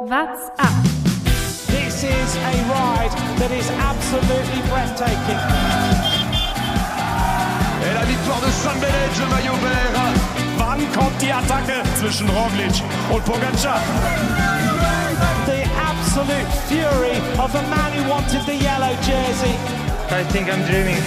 What's 0.00 0.48
up? 0.60 0.82
This 1.66 2.04
is 2.04 2.36
a 2.36 2.54
ride 2.70 3.10
that 3.42 3.50
is 3.50 3.68
absolutely 3.82 4.62
breathtaking. 4.70 5.40
Et 7.82 7.94
la 7.94 8.04
victoire 8.06 8.40
de 8.40 8.50
San 8.52 8.78
Benedge, 8.78 9.18
le 9.18 9.26
maillot 9.26 9.58
vert. 9.58 9.98
Wann 10.56 10.78
kommt 10.92 11.20
die 11.20 11.32
Attacke 11.32 11.82
zwischen 11.98 12.28
Roglic 12.30 12.80
und 13.12 13.24
Pogacar? 13.24 13.80
The 15.46 15.66
absolute 15.82 16.46
fury 16.68 17.18
of 17.42 17.50
the 17.50 17.62
man 17.66 17.90
who 17.92 18.08
wanted 18.08 18.46
the 18.46 18.54
yellow 18.54 18.94
jersey. 19.02 19.56
I 20.10 20.22
think 20.30 20.48
I'm 20.48 20.62
dreaming. 20.66 21.02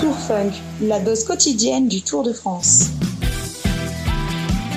Tour 0.00 0.14
Funk, 0.14 0.54
la 0.80 0.98
dose 0.98 1.26
quotidienne 1.26 1.88
du 1.88 2.00
Tour 2.00 2.22
de 2.22 2.32
France. 2.32 2.90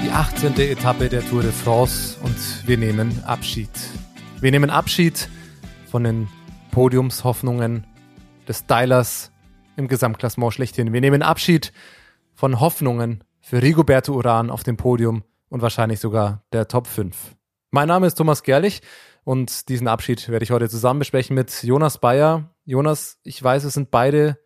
Die 0.10 0.16
18. 0.16 0.58
Etappe 0.58 1.08
der 1.08 1.24
Tour 1.24 1.44
de 1.44 1.52
France 1.52 2.18
und 2.24 2.36
wir 2.68 2.80
nehmen 2.80 3.24
Abschied. 3.26 3.70
Wir 4.42 4.50
nehmen 4.50 4.72
Abschied 4.72 5.30
von 5.86 6.04
den 6.04 6.28
Podiumshoffnungen 6.72 7.86
des 8.48 8.62
Stylers 8.62 9.32
im 9.76 9.88
Gesamtklassement 9.88 10.52
schlechthin. 10.52 10.94
Wir 10.94 11.02
nehmen 11.02 11.22
Abschied 11.22 11.72
von 12.34 12.60
Hoffnungen 12.60 13.24
für 13.40 13.62
Rigoberto 13.62 14.14
Uran 14.14 14.50
auf 14.50 14.64
dem 14.64 14.78
Podium 14.78 15.24
und 15.50 15.62
wahrscheinlich 15.62 16.00
sogar 16.00 16.42
der 16.54 16.68
Top 16.68 16.88
5. 16.88 17.36
Mein 17.70 17.88
Name 17.88 18.08
ist 18.08 18.16
Thomas 18.16 18.42
Gerlich 18.42 18.82
und 19.24 19.70
diesen 19.70 19.88
Abschied 19.88 20.28
werde 20.28 20.44
ich 20.44 20.50
heute 20.50 20.70
zusammen 20.70 20.98
besprechen 20.98 21.36
mit 21.36 21.62
Jonas 21.62 22.00
Bayer. 22.00 22.50
Jonas, 22.66 23.20
ich 23.22 23.44
weiß, 23.44 23.64
es 23.64 23.76
sind 23.76 23.92
beide 23.92 24.40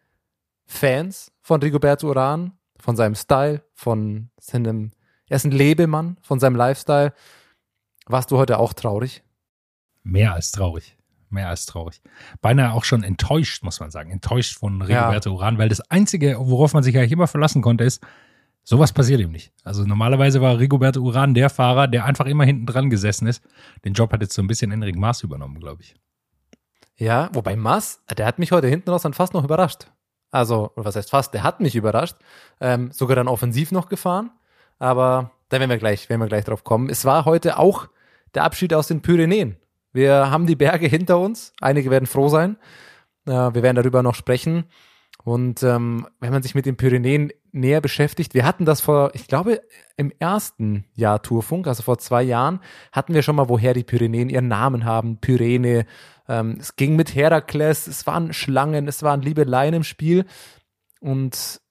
Fans 0.66 1.32
von 1.42 1.62
Rigoberto 1.62 2.10
Uran, 2.10 2.52
von 2.78 2.98
seinem 2.98 3.16
Style, 3.16 3.64
von 3.72 4.30
seinem, 4.38 4.92
er 5.30 5.38
ist 5.38 5.46
ein 5.46 5.52
Lebemann, 5.52 6.18
von 6.22 6.40
seinem 6.40 6.56
Lifestyle. 6.56 7.14
Warst 8.06 8.32
du 8.32 8.38
heute 8.38 8.60
auch 8.60 8.74
traurig? 8.74 9.24
Mehr 10.04 10.34
als 10.34 10.52
traurig. 10.52 10.98
Mehr 11.30 11.50
als 11.50 11.66
traurig. 11.66 12.02
Beinahe 12.42 12.74
auch 12.74 12.84
schon 12.84 13.04
enttäuscht, 13.04 13.64
muss 13.64 13.80
man 13.80 13.90
sagen. 13.90 14.12
Enttäuscht 14.12 14.60
von 14.60 14.82
Rigoberto 14.82 15.30
ja. 15.30 15.36
Uran, 15.36 15.58
weil 15.58 15.70
das 15.70 15.82
Einzige, 15.90 16.38
worauf 16.40 16.74
man 16.74 16.84
sich 16.84 16.96
eigentlich 16.98 17.14
immer 17.14 17.28
verlassen 17.28 17.62
konnte, 17.62 17.84
ist, 17.84 18.06
sowas 18.64 18.94
passiert 18.94 19.20
ihm 19.20 19.32
nicht. 19.32 19.52
Also 19.64 19.84
normalerweise 19.86 20.42
war 20.42 20.60
Rigoberto 20.60 21.00
Uran 21.02 21.34
der 21.34 21.50
Fahrer, 21.50 21.88
der 21.88 22.06
einfach 22.06 22.28
immer 22.28 22.44
hinten 22.44 22.68
dran 22.68 22.90
gesessen 22.90 23.26
ist. 23.26 23.44
Den 23.84 23.94
Job 23.94 24.12
hat 24.14 24.22
jetzt 24.22 24.36
so 24.36 24.44
ein 24.44 24.48
bisschen 24.48 24.72
Enric 24.72 24.96
Maas 24.96 25.24
übernommen, 25.24 25.60
glaube 25.60 25.82
ich. 25.82 25.96
Ja, 26.98 27.30
wobei 27.34 27.56
Maas, 27.56 28.04
der 28.16 28.28
hat 28.28 28.38
mich 28.38 28.52
heute 28.52 28.68
hinten 28.68 28.92
raus 28.92 29.02
dann 29.02 29.14
fast 29.14 29.34
noch 29.34 29.44
überrascht. 29.44 29.88
Also, 30.30 30.72
was 30.76 30.96
heißt 30.96 31.10
fast, 31.10 31.34
der 31.34 31.44
hat 31.44 31.60
mich 31.60 31.76
überrascht. 31.76 32.16
Ähm, 32.60 32.92
sogar 32.92 33.16
dann 33.16 33.28
offensiv 33.28 33.72
noch 33.72 33.90
gefahren. 33.90 34.32
Aber 34.80 35.32
da 35.50 35.60
werden 35.60 35.70
wir 35.70 35.78
gleich, 35.78 36.10
werden 36.10 36.22
wir 36.22 36.28
gleich 36.28 36.46
drauf 36.46 36.64
kommen. 36.64 36.90
Es 36.90 37.06
war 37.06 37.26
heute 37.26 37.58
auch 37.58 37.88
der 38.34 38.44
Abschied 38.44 38.74
aus 38.74 38.88
den 38.88 39.02
Pyrenäen. 39.02 39.58
Wir 39.92 40.32
haben 40.32 40.48
die 40.48 40.56
Berge 40.56 40.88
hinter 40.88 41.20
uns. 41.20 41.54
Einige 41.62 41.92
werden 41.92 42.08
froh 42.08 42.30
sein. 42.30 42.58
Äh, 43.26 43.32
wir 43.32 43.62
werden 43.64 43.76
darüber 43.76 44.04
noch 44.04 44.16
sprechen. 44.16 44.66
Und 45.24 45.64
ähm, 45.64 46.08
wenn 46.20 46.34
man 46.34 46.44
sich 46.44 46.56
mit 46.56 46.66
den 46.66 46.76
Pyrenäen 46.76 47.32
näher 47.52 47.80
beschäftigt, 47.80 48.34
wir 48.34 48.46
hatten 48.46 48.66
das 48.66 48.82
vor, 48.82 49.12
ich 49.14 49.28
glaube, 49.28 49.62
im 49.96 50.12
ersten 50.20 50.86
Jahr 50.94 51.22
Tourfunk, 51.22 51.68
also 51.68 51.84
vor 51.84 51.98
zwei 51.98 52.24
Jahren, 52.24 52.60
hatten 52.92 53.14
wir 53.14 53.22
schon 53.22 53.36
mal, 53.36 53.48
woher 53.48 53.74
die 53.74 53.84
Pyrenäen 53.84 54.30
ihren 54.30 54.50
Namen 54.50 54.84
haben. 54.84 55.20
Pyrene, 55.20 55.86
ähm, 56.28 56.58
es 56.60 56.76
ging 56.76 56.96
mit 56.96 57.16
Herakles, 57.16 57.88
es 57.88 58.06
waren 58.06 58.34
Schlangen, 58.34 58.88
es 58.88 59.04
waren 59.04 59.22
Liebeleien 59.22 59.76
im 59.76 59.84
Spiel. 59.84 60.26
Und 61.00 61.62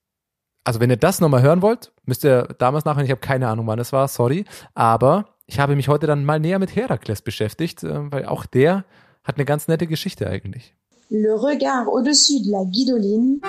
also 0.63 0.79
wenn 0.79 0.89
ihr 0.89 0.97
das 0.97 1.19
nochmal 1.19 1.43
hören 1.43 1.61
wollt, 1.61 1.92
müsst 2.05 2.25
ihr 2.25 2.47
damals 2.57 2.85
nachher, 2.85 3.03
ich 3.03 3.11
habe 3.11 3.21
keine 3.21 3.47
Ahnung, 3.47 3.67
wann 3.67 3.79
es 3.79 3.93
war, 3.93 4.07
sorry. 4.07 4.45
Aber 4.73 5.25
ich 5.45 5.59
habe 5.59 5.75
mich 5.75 5.87
heute 5.87 6.07
dann 6.07 6.25
mal 6.25 6.39
näher 6.39 6.59
mit 6.59 6.75
Herakles 6.75 7.21
beschäftigt, 7.21 7.83
äh, 7.83 8.11
weil 8.11 8.25
auch 8.25 8.45
der 8.45 8.85
hat 9.23 9.35
eine 9.35 9.45
ganz 9.45 9.67
nette 9.67 9.87
Geschichte 9.87 10.27
eigentlich. 10.27 10.75
Le 11.09 11.33
regard 11.35 11.87
au-dessus 11.87 12.43
de 12.43 12.51
la 12.51 12.63
Guidoline. 12.63 13.39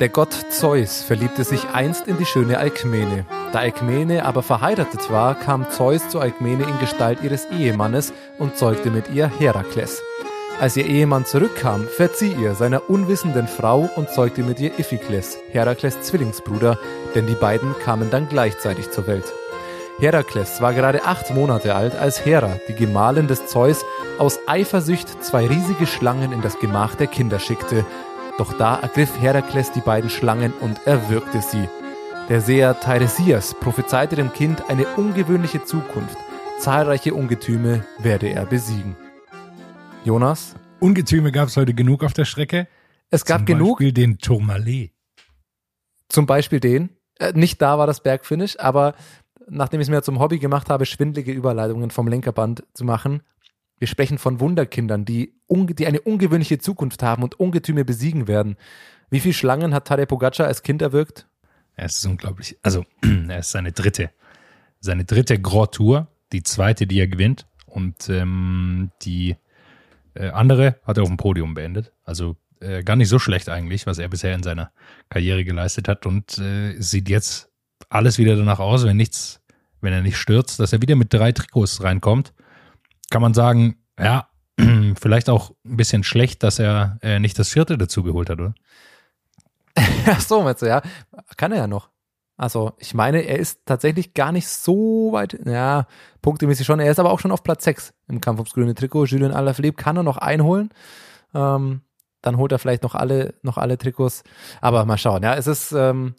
Der 0.00 0.08
Gott 0.08 0.32
Zeus 0.50 1.02
verliebte 1.02 1.42
sich 1.42 1.64
einst 1.74 2.06
in 2.06 2.18
die 2.18 2.24
schöne 2.24 2.58
Alkmene. 2.58 3.26
Da 3.52 3.58
Alkmene 3.58 4.24
aber 4.24 4.44
verheiratet 4.44 5.10
war, 5.10 5.34
kam 5.34 5.68
Zeus 5.70 6.08
zu 6.08 6.20
Alkmene 6.20 6.62
in 6.62 6.78
Gestalt 6.78 7.20
ihres 7.22 7.46
Ehemannes 7.46 8.12
und 8.38 8.56
zeugte 8.56 8.90
mit 8.90 9.10
ihr 9.10 9.26
Herakles. 9.26 10.00
Als 10.60 10.76
ihr 10.76 10.86
Ehemann 10.86 11.24
zurückkam, 11.24 11.86
verzieh 11.86 12.32
ihr 12.32 12.56
seiner 12.56 12.90
unwissenden 12.90 13.46
Frau 13.46 13.88
und 13.94 14.10
zeugte 14.10 14.42
mit 14.42 14.58
ihr 14.58 14.76
Iphikles, 14.76 15.38
Herakles 15.52 16.00
Zwillingsbruder, 16.00 16.80
denn 17.14 17.28
die 17.28 17.36
beiden 17.36 17.76
kamen 17.78 18.10
dann 18.10 18.28
gleichzeitig 18.28 18.90
zur 18.90 19.06
Welt. 19.06 19.32
Herakles 20.00 20.60
war 20.60 20.74
gerade 20.74 21.04
acht 21.04 21.32
Monate 21.32 21.76
alt, 21.76 21.94
als 21.94 22.24
Hera, 22.24 22.58
die 22.66 22.74
Gemahlin 22.74 23.28
des 23.28 23.46
Zeus, 23.46 23.84
aus 24.18 24.40
Eifersucht 24.48 25.22
zwei 25.22 25.46
riesige 25.46 25.86
Schlangen 25.86 26.32
in 26.32 26.42
das 26.42 26.58
Gemach 26.58 26.96
der 26.96 27.06
Kinder 27.06 27.38
schickte, 27.38 27.86
doch 28.36 28.52
da 28.52 28.80
ergriff 28.80 29.10
Herakles 29.20 29.70
die 29.70 29.80
beiden 29.80 30.10
Schlangen 30.10 30.52
und 30.60 30.84
erwürgte 30.88 31.40
sie. 31.40 31.68
Der 32.28 32.40
Seher 32.40 32.80
Teiresias 32.80 33.54
prophezeite 33.54 34.16
dem 34.16 34.32
Kind 34.32 34.64
eine 34.68 34.86
ungewöhnliche 34.96 35.62
Zukunft. 35.62 36.16
Zahlreiche 36.58 37.14
Ungetüme 37.14 37.84
werde 37.98 38.28
er 38.28 38.44
besiegen. 38.44 38.96
Jonas? 40.08 40.54
Ungetüme 40.80 41.32
gab 41.32 41.48
es 41.48 41.58
heute 41.58 41.74
genug 41.74 42.02
auf 42.02 42.14
der 42.14 42.24
Strecke. 42.24 42.66
Es 43.10 43.26
gab 43.26 43.40
Zum 43.40 43.46
genug. 43.46 43.78
Beispiel 43.78 43.92
den 43.92 44.16
Tourmalet. 44.16 44.92
Zum 46.08 46.24
Beispiel 46.24 46.60
den. 46.60 46.88
Äh, 47.18 47.34
nicht 47.34 47.60
da 47.60 47.76
war 47.76 47.86
das 47.86 48.02
Bergfinish, 48.02 48.58
aber 48.58 48.94
nachdem 49.50 49.80
ich 49.80 49.84
es 49.84 49.90
mir 49.90 50.00
zum 50.00 50.18
Hobby 50.18 50.38
gemacht 50.38 50.70
habe, 50.70 50.86
schwindlige 50.86 51.32
Überleitungen 51.32 51.90
vom 51.90 52.08
Lenkerband 52.08 52.64
zu 52.72 52.86
machen, 52.86 53.20
wir 53.78 53.86
sprechen 53.86 54.16
von 54.16 54.40
Wunderkindern, 54.40 55.04
die, 55.04 55.34
die 55.50 55.86
eine 55.86 56.00
ungewöhnliche 56.00 56.56
Zukunft 56.56 57.02
haben 57.02 57.22
und 57.22 57.38
Ungetüme 57.38 57.84
besiegen 57.84 58.28
werden. 58.28 58.56
Wie 59.10 59.20
viele 59.20 59.34
Schlangen 59.34 59.74
hat 59.74 59.88
Tadej 59.88 60.06
Pogacar 60.06 60.46
als 60.46 60.62
Kind 60.62 60.80
erwürgt? 60.80 61.28
Es 61.76 61.98
ist 61.98 62.06
unglaublich. 62.06 62.56
Also, 62.62 62.86
er 63.28 63.40
ist 63.40 63.50
seine 63.50 63.72
dritte. 63.72 64.10
Seine 64.80 65.04
dritte 65.04 65.38
Grand 65.38 65.72
Tour, 65.72 66.08
die 66.32 66.42
zweite, 66.44 66.86
die 66.86 66.98
er 66.98 67.08
gewinnt. 67.08 67.46
Und 67.66 68.08
ähm, 68.08 68.90
die 69.02 69.36
äh, 70.18 70.30
andere 70.30 70.80
hat 70.84 70.96
er 70.96 71.02
auf 71.02 71.08
dem 71.08 71.16
Podium 71.16 71.54
beendet. 71.54 71.92
Also 72.04 72.36
äh, 72.60 72.82
gar 72.82 72.96
nicht 72.96 73.08
so 73.08 73.18
schlecht 73.18 73.48
eigentlich, 73.48 73.86
was 73.86 73.98
er 73.98 74.08
bisher 74.08 74.34
in 74.34 74.42
seiner 74.42 74.72
Karriere 75.08 75.44
geleistet 75.44 75.88
hat. 75.88 76.06
Und 76.06 76.38
äh, 76.38 76.80
sieht 76.80 77.08
jetzt 77.08 77.48
alles 77.88 78.18
wieder 78.18 78.36
danach 78.36 78.58
aus, 78.58 78.84
wenn 78.84 78.96
nichts, 78.96 79.40
wenn 79.80 79.92
er 79.92 80.02
nicht 80.02 80.16
stürzt, 80.16 80.60
dass 80.60 80.72
er 80.72 80.82
wieder 80.82 80.96
mit 80.96 81.12
drei 81.12 81.32
Trikots 81.32 81.82
reinkommt 81.82 82.32
kann 83.10 83.22
man 83.22 83.34
sagen, 83.34 83.76
ja, 83.98 84.28
vielleicht 85.00 85.28
auch 85.30 85.50
ein 85.64 85.76
bisschen 85.76 86.04
schlecht, 86.04 86.42
dass 86.42 86.58
er 86.58 86.98
äh, 87.02 87.18
nicht 87.18 87.38
das 87.38 87.50
vierte 87.50 87.78
dazu 87.78 88.02
geholt 88.02 88.30
hat, 88.30 88.40
oder? 88.40 88.54
Ach 90.06 90.20
so, 90.20 90.42
meinst 90.42 90.62
du, 90.62 90.66
ja. 90.66 90.82
Kann 91.36 91.52
er 91.52 91.58
ja 91.58 91.66
noch. 91.66 91.90
Also, 92.38 92.72
ich 92.78 92.94
meine, 92.94 93.22
er 93.22 93.36
ist 93.40 93.66
tatsächlich 93.66 94.14
gar 94.14 94.30
nicht 94.30 94.46
so 94.48 95.10
weit, 95.10 95.40
ja, 95.44 95.88
punktemäßig 96.22 96.64
schon. 96.64 96.78
Er 96.78 96.90
ist 96.90 97.00
aber 97.00 97.10
auch 97.10 97.18
schon 97.18 97.32
auf 97.32 97.42
Platz 97.42 97.64
6 97.64 97.92
im 98.06 98.20
Kampf 98.20 98.38
ums 98.38 98.54
grüne 98.54 98.76
Trikot. 98.76 99.06
Julien 99.06 99.32
Alaphilippe 99.32 99.82
kann 99.82 99.96
er 99.96 100.04
noch 100.04 100.18
einholen. 100.18 100.70
Ähm, 101.34 101.80
dann 102.22 102.36
holt 102.36 102.52
er 102.52 102.60
vielleicht 102.60 102.84
noch 102.84 102.94
alle, 102.94 103.34
noch 103.42 103.58
alle 103.58 103.76
Trikots. 103.76 104.22
Aber 104.60 104.84
mal 104.84 104.98
schauen, 104.98 105.24
ja, 105.24 105.34
es 105.34 105.48
ist, 105.48 105.72
ähm, 105.72 106.14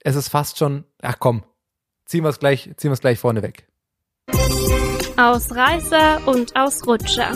es 0.00 0.16
ist 0.16 0.30
fast 0.30 0.56
schon, 0.56 0.84
ach 1.02 1.16
komm, 1.18 1.44
ziehen 2.06 2.24
wir 2.24 2.30
es 2.30 2.38
gleich, 2.38 2.70
ziehen 2.76 2.90
wir 2.90 2.94
es 2.94 3.00
gleich 3.00 3.18
vorne 3.18 3.42
weg. 3.42 3.68
Ausreißer 5.18 6.26
und 6.26 6.56
Ausrutscher. 6.56 7.30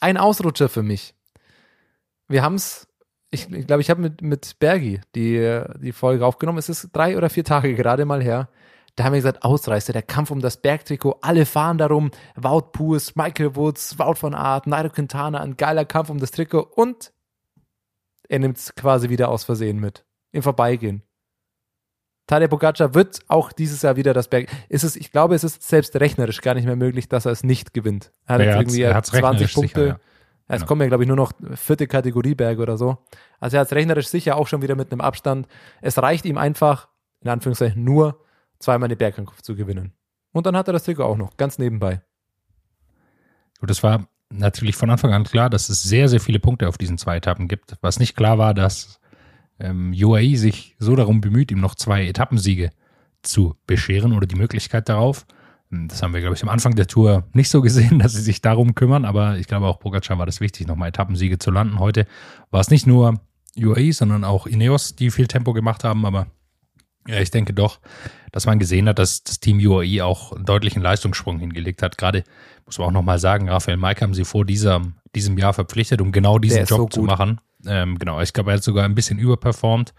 Ein 0.00 0.16
Ausrutscher 0.16 0.68
für 0.68 0.82
mich. 0.82 1.14
Wir 2.26 2.42
haben 2.42 2.56
es, 2.56 2.88
ich 3.34 3.66
glaube, 3.66 3.80
ich, 3.80 3.90
habe 3.90 4.00
mit, 4.00 4.22
mit 4.22 4.58
Bergi 4.58 5.00
die, 5.14 5.62
die 5.80 5.92
Folge 5.92 6.24
aufgenommen. 6.24 6.58
Es 6.58 6.68
ist 6.68 6.90
drei 6.92 7.16
oder 7.16 7.28
vier 7.30 7.44
Tage 7.44 7.74
gerade 7.74 8.04
mal 8.04 8.22
her. 8.22 8.48
Da 8.96 9.04
haben 9.04 9.12
wir 9.12 9.18
gesagt, 9.18 9.42
Ausreißer, 9.42 9.92
der 9.92 10.02
Kampf 10.02 10.30
um 10.30 10.40
das 10.40 10.56
Bergtrikot, 10.56 11.18
alle 11.20 11.46
fahren 11.46 11.78
darum. 11.78 12.10
Wout 12.36 12.70
Pues, 12.72 13.16
Michael 13.16 13.56
Woods, 13.56 13.98
Wout 13.98 14.14
von 14.14 14.34
Art, 14.34 14.66
Nairo 14.66 14.88
Quintana, 14.88 15.40
ein 15.40 15.56
geiler 15.56 15.84
Kampf 15.84 16.10
um 16.10 16.18
das 16.18 16.30
Trikot 16.30 16.60
und 16.60 17.12
er 18.28 18.38
nimmt 18.38 18.56
es 18.56 18.74
quasi 18.74 19.08
wieder 19.08 19.28
aus 19.28 19.44
Versehen 19.44 19.80
mit. 19.80 20.04
Im 20.32 20.42
Vorbeigehen. 20.42 21.02
Tadej 22.26 22.48
Pogacar 22.48 22.94
wird 22.94 23.20
auch 23.28 23.52
dieses 23.52 23.82
Jahr 23.82 23.96
wieder 23.96 24.14
das 24.14 24.28
Berg. 24.28 24.48
Ist 24.68 24.82
es, 24.82 24.96
ich 24.96 25.12
glaube, 25.12 25.34
es 25.34 25.44
ist 25.44 25.62
selbst 25.62 25.94
rechnerisch 25.96 26.40
gar 26.40 26.54
nicht 26.54 26.64
mehr 26.64 26.76
möglich, 26.76 27.08
dass 27.08 27.26
er 27.26 27.32
es 27.32 27.44
nicht 27.44 27.74
gewinnt. 27.74 28.12
Er 28.26 28.34
hat 28.36 28.40
ja, 28.42 28.56
irgendwie 28.56 28.80
er 28.80 29.02
20 29.02 29.52
Punkte. 29.52 29.68
Sicher, 29.68 29.86
ja. 29.86 30.00
Es 30.46 30.56
genau. 30.56 30.66
kommen 30.66 30.80
ja, 30.82 30.88
glaube 30.88 31.04
ich, 31.04 31.08
nur 31.08 31.16
noch 31.16 31.32
vierte 31.54 31.86
Kategorie 31.86 32.34
Berge 32.34 32.62
oder 32.62 32.76
so. 32.76 32.98
Also 33.40 33.56
er 33.56 33.60
hat 33.60 33.68
es 33.68 33.74
rechnerisch 33.74 34.08
sicher 34.08 34.36
auch 34.36 34.46
schon 34.46 34.62
wieder 34.62 34.76
mit 34.76 34.92
einem 34.92 35.00
Abstand. 35.00 35.48
Es 35.80 35.98
reicht 35.98 36.24
ihm 36.26 36.36
einfach, 36.36 36.88
in 37.20 37.30
Anführungszeichen, 37.30 37.82
nur 37.82 38.20
zweimal 38.58 38.88
den 38.88 38.98
Bergkampf 38.98 39.40
zu 39.40 39.56
gewinnen. 39.56 39.92
Und 40.32 40.46
dann 40.46 40.56
hat 40.56 40.68
er 40.68 40.72
das 40.72 40.84
Trikot 40.84 41.04
auch 41.04 41.16
noch, 41.16 41.36
ganz 41.36 41.58
nebenbei. 41.58 42.02
Gut, 43.60 43.70
das 43.70 43.82
war 43.82 44.06
natürlich 44.30 44.76
von 44.76 44.90
Anfang 44.90 45.12
an 45.12 45.24
klar, 45.24 45.48
dass 45.48 45.68
es 45.68 45.82
sehr, 45.82 46.08
sehr 46.08 46.20
viele 46.20 46.40
Punkte 46.40 46.68
auf 46.68 46.76
diesen 46.76 46.98
zwei 46.98 47.16
Etappen 47.16 47.48
gibt. 47.48 47.76
Was 47.80 47.98
nicht 47.98 48.16
klar 48.16 48.36
war, 48.36 48.52
dass 48.52 49.00
ähm, 49.58 49.94
UAE 49.96 50.36
sich 50.36 50.76
so 50.78 50.96
darum 50.96 51.20
bemüht, 51.20 51.50
ihm 51.50 51.60
noch 51.60 51.74
zwei 51.74 52.06
Etappensiege 52.06 52.70
zu 53.22 53.56
bescheren 53.66 54.12
oder 54.12 54.26
die 54.26 54.36
Möglichkeit 54.36 54.88
darauf. 54.88 55.26
Ähm, 55.74 55.88
Das 55.88 56.02
haben 56.02 56.14
wir, 56.14 56.20
glaube 56.20 56.36
ich, 56.36 56.42
am 56.42 56.48
Anfang 56.48 56.74
der 56.74 56.86
Tour 56.86 57.24
nicht 57.32 57.50
so 57.50 57.60
gesehen, 57.62 57.98
dass 57.98 58.12
sie 58.12 58.22
sich 58.22 58.40
darum 58.40 58.74
kümmern, 58.74 59.04
aber 59.04 59.38
ich 59.38 59.46
glaube 59.46 59.66
auch 59.66 59.78
Pogacar 59.78 60.18
war 60.18 60.26
das 60.26 60.40
wichtig, 60.40 60.66
nochmal 60.66 60.88
Etappensiege 60.88 61.38
zu 61.38 61.50
landen. 61.50 61.78
Heute 61.78 62.06
war 62.50 62.60
es 62.60 62.70
nicht 62.70 62.86
nur 62.86 63.20
UAE, 63.56 63.92
sondern 63.92 64.24
auch 64.24 64.46
Ineos, 64.46 64.96
die 64.96 65.10
viel 65.10 65.26
Tempo 65.26 65.52
gemacht 65.52 65.84
haben, 65.84 66.06
aber 66.06 66.26
ja, 67.06 67.20
ich 67.20 67.30
denke 67.30 67.52
doch, 67.52 67.80
dass 68.32 68.46
man 68.46 68.58
gesehen 68.58 68.88
hat, 68.88 68.98
dass 68.98 69.22
das 69.22 69.38
Team 69.38 69.58
UAE 69.58 70.02
auch 70.02 70.32
einen 70.32 70.46
deutlichen 70.46 70.82
Leistungssprung 70.82 71.38
hingelegt 71.38 71.82
hat. 71.82 71.98
Gerade 71.98 72.24
muss 72.64 72.78
man 72.78 72.88
auch 72.88 72.92
nochmal 72.92 73.18
sagen, 73.18 73.48
Raphael 73.48 73.76
Maik 73.76 74.00
haben 74.00 74.14
sie 74.14 74.24
vor 74.24 74.44
dieser, 74.46 74.80
diesem 75.14 75.36
Jahr 75.36 75.52
verpflichtet, 75.52 76.00
um 76.00 76.12
genau 76.12 76.38
diesen 76.38 76.64
Job 76.64 76.92
so 76.92 77.00
zu 77.00 77.02
machen. 77.02 77.40
Ähm, 77.66 77.98
genau, 77.98 78.20
ich 78.20 78.32
glaube, 78.32 78.50
er 78.50 78.56
hat 78.56 78.64
sogar 78.64 78.84
ein 78.84 78.94
bisschen 78.94 79.18
überperformt. 79.18 79.92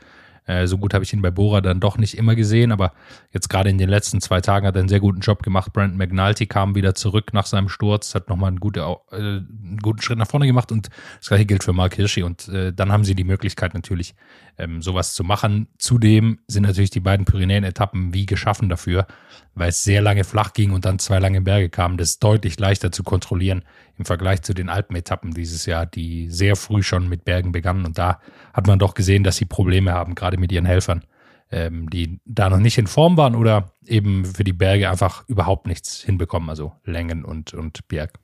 Äh, 0.45 0.67
so 0.67 0.77
gut 0.77 0.93
habe 0.93 1.03
ich 1.03 1.13
ihn 1.13 1.21
bei 1.21 1.31
Bora 1.31 1.61
dann 1.61 1.79
doch 1.79 1.97
nicht 1.97 2.17
immer 2.17 2.35
gesehen, 2.35 2.71
aber 2.71 2.93
jetzt 3.31 3.49
gerade 3.49 3.69
in 3.69 3.77
den 3.77 3.89
letzten 3.89 4.21
zwei 4.21 4.41
Tagen 4.41 4.67
hat 4.67 4.75
er 4.75 4.79
einen 4.79 4.89
sehr 4.89 4.99
guten 4.99 5.21
Job 5.21 5.43
gemacht. 5.43 5.73
Brandon 5.73 5.97
McNulty 5.97 6.45
kam 6.45 6.75
wieder 6.75 6.93
zurück 6.95 7.33
nach 7.33 7.45
seinem 7.45 7.69
Sturz, 7.69 8.13
hat 8.15 8.29
nochmal 8.29 8.49
einen, 8.49 8.59
gute, 8.59 8.81
äh, 9.11 9.15
einen 9.15 9.79
guten 9.81 10.01
Schritt 10.01 10.17
nach 10.17 10.27
vorne 10.27 10.45
gemacht 10.45 10.71
und 10.71 10.89
das 11.17 11.29
gleiche 11.29 11.45
gilt 11.45 11.63
für 11.63 11.73
Mark 11.73 11.95
Hirschi 11.95 12.23
und 12.23 12.47
äh, 12.49 12.71
dann 12.73 12.91
haben 12.91 13.03
sie 13.03 13.15
die 13.15 13.23
Möglichkeit 13.23 13.73
natürlich, 13.73 14.13
ähm, 14.57 14.81
sowas 14.81 15.13
zu 15.13 15.23
machen. 15.23 15.67
Zudem 15.77 16.39
sind 16.47 16.63
natürlich 16.63 16.89
die 16.89 16.99
beiden 16.99 17.25
Pyrenäen-Etappen 17.25 18.13
wie 18.13 18.25
geschaffen 18.25 18.69
dafür, 18.69 19.07
weil 19.53 19.69
es 19.69 19.83
sehr 19.83 20.01
lange 20.01 20.23
flach 20.23 20.53
ging 20.53 20.71
und 20.71 20.85
dann 20.85 20.99
zwei 20.99 21.19
lange 21.19 21.41
Berge 21.41 21.69
kamen. 21.69 21.97
Das 21.97 22.11
ist 22.11 22.23
deutlich 22.23 22.59
leichter 22.59 22.91
zu 22.91 23.03
kontrollieren 23.03 23.63
im 23.97 24.05
Vergleich 24.05 24.41
zu 24.41 24.53
den 24.53 24.69
Alpen-Etappen 24.69 25.33
dieses 25.33 25.65
Jahr, 25.65 25.85
die 25.85 26.29
sehr 26.29 26.55
früh 26.55 26.83
schon 26.83 27.09
mit 27.09 27.25
Bergen 27.25 27.51
begannen. 27.51 27.85
Und 27.85 27.97
da 27.97 28.19
hat 28.53 28.67
man 28.67 28.79
doch 28.79 28.93
gesehen, 28.93 29.23
dass 29.23 29.37
sie 29.37 29.45
Probleme 29.45 29.93
haben, 29.93 30.15
gerade 30.15 30.37
mit 30.37 30.51
ihren 30.51 30.65
Helfern, 30.65 31.03
ähm, 31.51 31.89
die 31.89 32.19
da 32.25 32.49
noch 32.49 32.59
nicht 32.59 32.77
in 32.77 32.87
Form 32.87 33.17
waren 33.17 33.35
oder 33.35 33.71
eben 33.85 34.25
für 34.25 34.43
die 34.43 34.53
Berge 34.53 34.89
einfach 34.89 35.27
überhaupt 35.27 35.67
nichts 35.67 36.01
hinbekommen, 36.01 36.49
also 36.49 36.73
Längen 36.83 37.23
und, 37.23 37.53
und 37.53 37.87
Berg. 37.87 38.19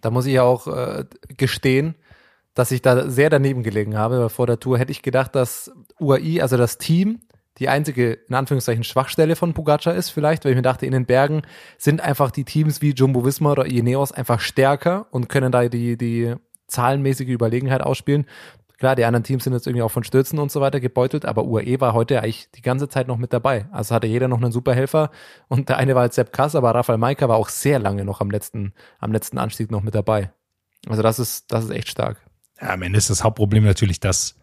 Da 0.00 0.10
muss 0.10 0.26
ich 0.26 0.40
auch 0.40 0.66
äh, 0.66 1.04
gestehen, 1.36 1.94
dass 2.54 2.70
ich 2.70 2.82
da 2.82 3.08
sehr 3.08 3.30
daneben 3.30 3.62
gelegen 3.62 3.96
habe. 3.96 4.20
Weil 4.20 4.28
Vor 4.28 4.46
der 4.46 4.60
Tour 4.60 4.78
hätte 4.78 4.92
ich 4.92 5.02
gedacht, 5.02 5.34
dass 5.34 5.70
UAI, 6.00 6.42
also 6.42 6.56
das 6.56 6.78
Team, 6.78 7.20
die 7.58 7.68
einzige, 7.68 8.12
in 8.12 8.34
Anführungszeichen, 8.34 8.84
Schwachstelle 8.84 9.36
von 9.36 9.54
Pogacar 9.54 9.94
ist 9.94 10.10
vielleicht, 10.10 10.44
weil 10.44 10.52
ich 10.52 10.56
mir 10.56 10.62
dachte, 10.62 10.86
in 10.86 10.92
den 10.92 11.06
Bergen 11.06 11.42
sind 11.78 12.00
einfach 12.00 12.30
die 12.30 12.44
Teams 12.44 12.80
wie 12.80 12.92
Jumbo 12.92 13.24
Visma 13.24 13.52
oder 13.52 13.66
Ineos 13.66 14.12
einfach 14.12 14.40
stärker 14.40 15.06
und 15.10 15.28
können 15.28 15.52
da 15.52 15.68
die, 15.68 15.96
die 15.96 16.34
zahlenmäßige 16.66 17.28
Überlegenheit 17.28 17.82
ausspielen. 17.82 18.26
Klar, 18.78 18.96
die 18.96 19.04
anderen 19.04 19.22
Teams 19.22 19.44
sind 19.44 19.52
jetzt 19.52 19.66
irgendwie 19.66 19.82
auch 19.82 19.90
von 19.92 20.02
Stürzen 20.02 20.40
und 20.40 20.50
so 20.50 20.60
weiter 20.60 20.80
gebeutelt, 20.80 21.24
aber 21.24 21.44
UAE 21.44 21.80
war 21.80 21.92
heute 21.92 22.20
eigentlich 22.20 22.50
die 22.50 22.62
ganze 22.62 22.88
Zeit 22.88 23.06
noch 23.06 23.16
mit 23.16 23.32
dabei. 23.32 23.66
Also 23.70 23.94
hatte 23.94 24.08
jeder 24.08 24.26
noch 24.26 24.42
einen 24.42 24.50
Superhelfer 24.50 25.10
und 25.46 25.68
der 25.68 25.76
eine 25.76 25.94
war 25.94 26.04
jetzt 26.04 26.16
Sepp 26.16 26.32
Kass, 26.32 26.56
aber 26.56 26.74
Rafael 26.74 26.98
Maika 26.98 27.28
war 27.28 27.36
auch 27.36 27.48
sehr 27.48 27.78
lange 27.78 28.04
noch 28.04 28.20
am 28.20 28.30
letzten, 28.30 28.72
am 28.98 29.12
letzten 29.12 29.38
Anstieg 29.38 29.70
noch 29.70 29.82
mit 29.82 29.94
dabei. 29.94 30.32
Also 30.88 31.02
das 31.02 31.20
ist, 31.20 31.52
das 31.52 31.64
ist 31.64 31.70
echt 31.70 31.90
stark. 31.90 32.16
Ja, 32.62 32.70
am 32.70 32.82
Ende 32.82 32.96
ist 32.96 33.10
das 33.10 33.24
Hauptproblem 33.24 33.64
natürlich, 33.64 33.98
dass 33.98 34.36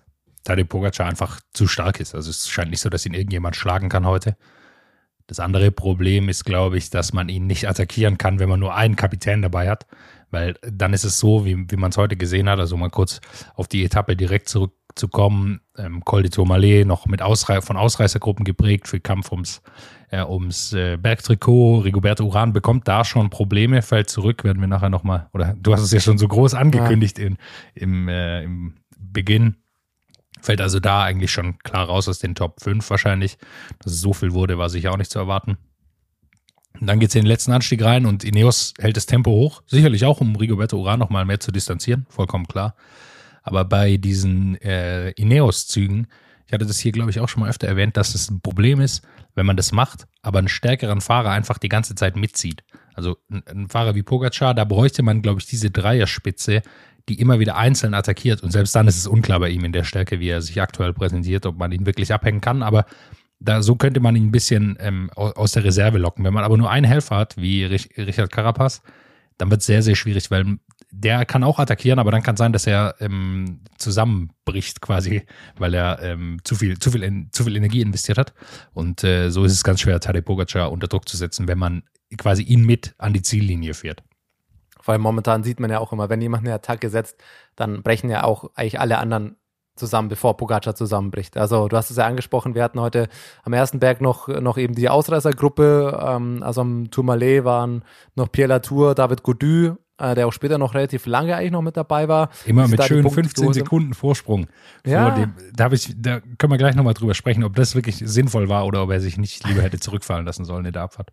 Tadej 0.44 0.66
Pogacar 0.66 1.08
einfach 1.08 1.40
zu 1.54 1.68
stark 1.68 2.00
ist. 2.00 2.14
Also 2.14 2.30
es 2.30 2.50
scheint 2.50 2.70
nicht 2.70 2.82
so, 2.82 2.90
dass 2.90 3.06
ihn 3.06 3.14
irgendjemand 3.14 3.56
schlagen 3.56 3.88
kann 3.88 4.06
heute. 4.06 4.36
Das 5.26 5.40
andere 5.40 5.72
Problem 5.72 6.28
ist, 6.28 6.44
glaube 6.44 6.78
ich, 6.78 6.90
dass 6.90 7.14
man 7.14 7.30
ihn 7.30 7.48
nicht 7.48 7.70
attackieren 7.70 8.18
kann, 8.18 8.40
wenn 8.40 8.50
man 8.50 8.60
nur 8.60 8.76
einen 8.76 8.96
Kapitän 8.96 9.42
dabei 9.42 9.70
hat. 9.70 9.86
Weil 10.32 10.56
dann 10.62 10.94
ist 10.94 11.06
es 11.06 11.20
so, 11.20 11.46
wie, 11.46 11.72
wie 11.72 11.78
man 11.78 11.92
es 11.92 11.98
heute 11.98 12.18
gesehen 12.18 12.50
hat, 12.50 12.60
also 12.60 12.76
mal 12.76 12.90
kurz 12.90 13.22
auf 13.56 13.68
die 13.68 13.86
Etappe 13.86 14.16
direkt 14.16 14.50
zurückzukommen. 15.00 15.62
Ähm, 15.78 16.04
Col 16.04 16.24
de 16.24 16.32
Tourmalet 16.32 16.86
noch 16.86 17.06
mit 17.06 17.22
Ausrei 17.22 17.62
von 17.62 17.78
Ausreißergruppen 17.78 18.46
geprägt 18.46 18.88
für 18.88 19.00
Kampf 19.00 19.32
ums, 19.32 19.62
äh, 20.12 20.24
ums 20.24 20.74
äh, 20.74 20.98
Bergtrikot. 20.98 21.80
Rigoberto 21.80 22.26
Uran 22.26 22.54
bekommt 22.54 22.88
da 22.88 23.06
schon 23.06 23.30
Probleme, 23.30 23.82
fällt 23.82 24.10
zurück, 24.10 24.44
werden 24.44 24.60
wir 24.60 24.68
nachher 24.68 24.90
nochmal, 24.90 25.30
oder 25.34 25.56
du 25.60 25.74
hast 25.74 25.82
es 25.82 25.92
ja 25.92 26.00
schon 26.00 26.18
so 26.18 26.28
groß 26.28 26.54
angekündigt 26.54 27.20
in, 27.20 27.38
im, 27.74 28.08
äh, 28.08 28.44
im 28.44 28.76
Beginn. 28.98 29.56
Fällt 30.42 30.62
also 30.62 30.80
da 30.80 31.04
eigentlich 31.04 31.32
schon 31.32 31.58
klar 31.60 31.88
raus 31.88 32.08
aus 32.08 32.20
den 32.20 32.36
Top 32.36 32.62
5 32.62 32.90
wahrscheinlich. 32.90 33.38
Dass 33.84 33.94
es 33.94 34.02
so 34.02 34.14
viel 34.14 34.34
wurde, 34.34 34.58
war 34.58 34.70
sicher 34.70 34.92
auch 34.92 34.98
nicht 34.98 35.12
zu 35.12 35.20
erwarten. 35.20 35.58
Und 36.80 36.88
dann 36.88 37.00
geht 37.00 37.10
es 37.10 37.16
in 37.16 37.24
den 37.24 37.28
letzten 37.28 37.52
Anstieg 37.52 37.84
rein 37.84 38.06
und 38.06 38.24
Ineos 38.24 38.74
hält 38.80 38.96
das 38.96 39.06
Tempo 39.06 39.32
hoch. 39.32 39.64
Sicherlich 39.66 40.06
auch, 40.06 40.22
um 40.22 40.36
Rigoberto 40.36 40.78
Uran 40.78 41.00
noch 41.00 41.10
mal 41.10 41.26
mehr 41.26 41.40
zu 41.40 41.52
distanzieren, 41.52 42.06
vollkommen 42.10 42.48
klar. 42.48 42.76
Aber 43.44 43.66
bei 43.66 43.98
diesen 43.98 44.56
äh, 44.62 45.12
Ineos-Zügen, 45.12 46.08
ich 46.48 46.54
hatte 46.54 46.66
das 46.66 46.80
hier, 46.80 46.92
glaube 46.92 47.12
ich, 47.12 47.20
auch 47.20 47.30
schon 47.30 47.42
mal 47.42 47.50
öfter 47.50 47.68
erwähnt, 47.68 47.96
dass 47.96 48.16
es 48.16 48.30
ein 48.30 48.42
Problem 48.42 48.82
ist, 48.82 49.06
wenn 49.36 49.46
man 49.46 49.56
das 49.56 49.72
macht, 49.72 50.08
aber 50.22 50.40
einen 50.40 50.48
stärkeren 50.48 51.02
Fahrer 51.02 51.30
einfach 51.30 51.58
die 51.60 51.70
ganze 51.70 51.96
Zeit 51.96 52.16
mitzieht. 52.16 52.64
Also 52.96 53.18
ein, 53.30 53.70
Fahrer 53.70 53.96
wie 53.96 54.04
Pogacar, 54.04 54.54
da 54.54 54.66
bräuchte 54.66 55.04
man, 55.04 55.22
glaube 55.22 55.40
ich, 55.40 55.46
diese 55.46 55.72
Dreierspitze, 55.72 56.62
die 57.08 57.20
immer 57.20 57.40
wieder 57.40 57.56
einzeln 57.56 57.94
attackiert. 57.94 58.44
Und 58.44 58.52
selbst 58.52 58.76
dann 58.76 58.88
ist 58.88 58.98
es 58.98 59.08
unklar 59.08 59.40
bei 59.40 59.50
ihm 59.50 59.64
in 59.64 59.72
der 59.72 59.84
Stärke, 59.84 60.20
wie 60.20 60.30
er 60.30 60.42
sich 60.42 60.62
aktuell 60.62 60.94
präsentiert, 60.94 61.46
ob 61.46 61.58
man 61.58 61.72
ihn 61.72 61.86
wirklich 61.86 62.14
abhängen 62.14 62.42
kann. 62.42 62.64
Aber 62.64 62.86
da, 63.40 63.62
so 63.62 63.76
könnte 63.76 64.00
man 64.00 64.16
ihn 64.16 64.28
ein 64.28 64.32
bisschen 64.32 64.78
ähm, 64.80 65.10
aus, 65.16 65.54
der 65.54 65.64
Reserve 65.64 65.98
locken. 65.98 66.26
Wenn 66.26 66.34
man 66.34 66.44
aber 66.44 66.58
nur 66.58 66.70
einen 66.70 66.86
Helfer 66.86 67.16
hat, 67.16 67.38
wie 67.38 67.64
Rich, 67.64 67.90
Richard 67.98 68.32
Carapaz, 68.32 68.82
dann 69.38 69.50
wird 69.50 69.62
es 69.62 69.68
sehr, 69.68 69.82
sehr 69.82 69.96
schwierig, 69.96 70.30
weil 70.30 70.58
der 70.92 71.26
kann 71.26 71.44
auch 71.44 71.60
attackieren, 71.60 72.00
aber 72.00 72.12
dann 72.12 72.24
kann 72.24 72.38
sein, 72.38 72.54
dass 72.54 72.66
er 72.66 72.96
ähm, 73.00 73.62
zusammenbricht 73.78 74.82
quasi, 74.82 75.26
weil 75.58 75.74
er 75.74 76.02
ähm, 76.02 76.40
zu 76.44 76.56
viel, 76.56 76.80
zu 76.80 76.92
viel, 76.92 77.04
in, 77.04 77.30
zu 77.32 77.44
viel 77.44 77.56
Energie 77.56 77.82
investiert 77.82 78.18
hat. 78.18 78.34
Und 78.74 79.04
äh, 79.04 79.30
so 79.30 79.44
ist 79.44 79.54
es 79.54 79.64
ganz 79.64 79.82
schwer, 79.82 80.00
Tadej 80.00 80.22
Pogacar 80.22 80.72
unter 80.72 80.88
Druck 80.88 81.08
zu 81.08 81.18
setzen, 81.18 81.48
wenn 81.48 81.60
man 81.60 81.84
quasi 82.18 82.44
ihn 82.44 82.66
mit 82.66 82.96
an 82.98 83.14
die 83.14 83.22
Ziellinie 83.22 83.74
fährt. 83.74 84.04
Vor 84.82 84.94
allem 84.94 85.02
momentan 85.02 85.44
sieht 85.44 85.60
man 85.60 85.70
ja 85.70 85.80
auch 85.80 85.94
immer, 85.94 86.10
wenn 86.10 86.22
jemand 86.22 86.46
eine 86.46 86.56
Attacke 86.56 86.90
setzt, 86.90 87.22
dann 87.56 87.84
brechen 87.84 88.10
ja 88.10 88.24
auch 88.24 88.50
eigentlich 88.56 88.80
alle 88.80 88.98
anderen 88.98 89.36
zusammen, 89.76 90.10
bevor 90.10 90.38
Pogacar 90.38 90.76
zusammenbricht. 90.76 91.38
Also 91.38 91.68
du 91.68 91.78
hast 91.78 91.90
es 91.90 91.98
ja 91.98 92.06
angesprochen, 92.06 92.56
wir 92.56 92.64
hatten 92.64 92.80
heute 92.80 93.08
am 93.44 93.54
ersten 93.54 93.80
Berg 93.80 94.02
noch, 94.02 94.28
noch 94.28 94.58
eben 94.58 94.76
die 94.76 94.90
Ausreißergruppe, 94.90 96.00
ähm, 96.06 96.44
also 96.44 96.62
am 96.62 96.92
Tourmalet 96.92 97.44
waren 97.46 97.84
noch 98.16 98.32
Pierre 98.32 98.50
Latour, 98.50 98.96
David 98.96 99.24
Gaudu, 99.24 99.78
äh, 100.00 100.16
der 100.16 100.28
auch 100.28 100.34
später 100.34 100.58
noch 100.58 100.74
relativ 100.74 101.06
lange 101.06 101.36
eigentlich 101.36 101.52
noch 101.52 101.62
mit 101.62 101.78
dabei 101.78 102.08
war. 102.08 102.30
Immer 102.46 102.68
mit 102.68 102.84
schönen 102.84 103.04
Punkte 103.04 103.22
15 103.22 103.42
geholt 103.42 103.58
haben. 103.58 103.64
Sekunden 103.66 103.94
Vorsprung. 103.94 104.48
Ja. 104.86 105.10
Vor 105.12 105.20
dem, 105.20 105.34
da, 105.54 105.66
hab 105.66 105.74
ich, 105.74 105.94
da 105.98 106.20
können 106.38 106.52
wir 106.52 106.58
gleich 106.58 106.76
nochmal 106.76 106.94
drüber 106.94 107.14
sprechen, 107.14 107.44
ob 107.44 107.56
das 107.56 107.76
wirklich 107.76 107.98
sinnvoll 107.98 108.50
war 108.50 108.66
oder 108.66 108.84
ob 108.84 108.92
er 108.92 109.02
sich 109.02 109.18
nicht 109.18 109.48
lieber 109.48 109.62
hätte 109.62 109.80
zurückfallen 109.80 110.26
lassen 110.26 110.46
sollen 110.46 110.66
in 110.66 110.74
der 110.74 110.84
Abfahrt. 110.84 111.12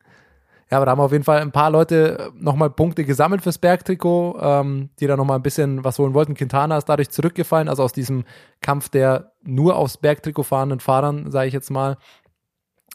Ja, 0.70 0.78
aber 0.78 0.86
da 0.86 0.92
haben 0.92 1.00
auf 1.00 1.12
jeden 1.12 1.22
Fall 1.22 1.40
ein 1.40 1.52
paar 1.52 1.70
Leute 1.70 2.32
nochmal 2.34 2.70
Punkte 2.70 3.04
gesammelt 3.04 3.42
fürs 3.42 3.58
Bergtrikot, 3.58 4.36
ähm, 4.40 4.90
die 4.98 5.06
da 5.06 5.16
nochmal 5.16 5.38
ein 5.38 5.42
bisschen 5.42 5.84
was 5.84 5.98
holen 5.98 6.12
wollten. 6.12 6.34
Quintana 6.34 6.76
ist 6.76 6.86
dadurch 6.86 7.10
zurückgefallen, 7.10 7.68
also 7.68 7.84
aus 7.84 7.92
diesem 7.92 8.24
Kampf 8.60 8.88
der 8.88 9.32
nur 9.44 9.76
aufs 9.76 9.96
Bergtrikot 9.96 10.42
fahrenden 10.42 10.80
Fahrern, 10.80 11.30
sage 11.30 11.46
ich 11.46 11.54
jetzt 11.54 11.70
mal. 11.70 11.98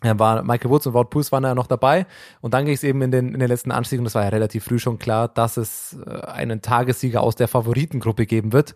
Er 0.04 0.18
war 0.18 0.44
Michael 0.44 0.72
Woods 0.72 0.88
und 0.88 0.94
Wout 0.94 1.06
Poels 1.06 1.32
waren 1.32 1.44
ja 1.44 1.54
noch 1.54 1.68
dabei. 1.68 2.08
Und 2.42 2.54
dann 2.54 2.66
ging 2.66 2.74
es 2.74 2.84
eben 2.84 3.02
in 3.02 3.12
den, 3.12 3.34
in 3.34 3.40
den 3.40 3.48
letzten 3.48 3.72
Anstieg, 3.72 4.00
und 4.00 4.06
das 4.06 4.16
war 4.16 4.24
ja 4.24 4.30
relativ 4.30 4.64
früh 4.64 4.80
schon 4.80 4.98
klar, 4.98 5.28
dass 5.28 5.58
es 5.58 5.98
äh, 6.06 6.22
einen 6.28 6.62
Tagessieger 6.62 7.22
aus 7.22 7.36
der 7.36 7.48
Favoritengruppe 7.48 8.26
geben 8.26 8.52
wird. 8.52 8.76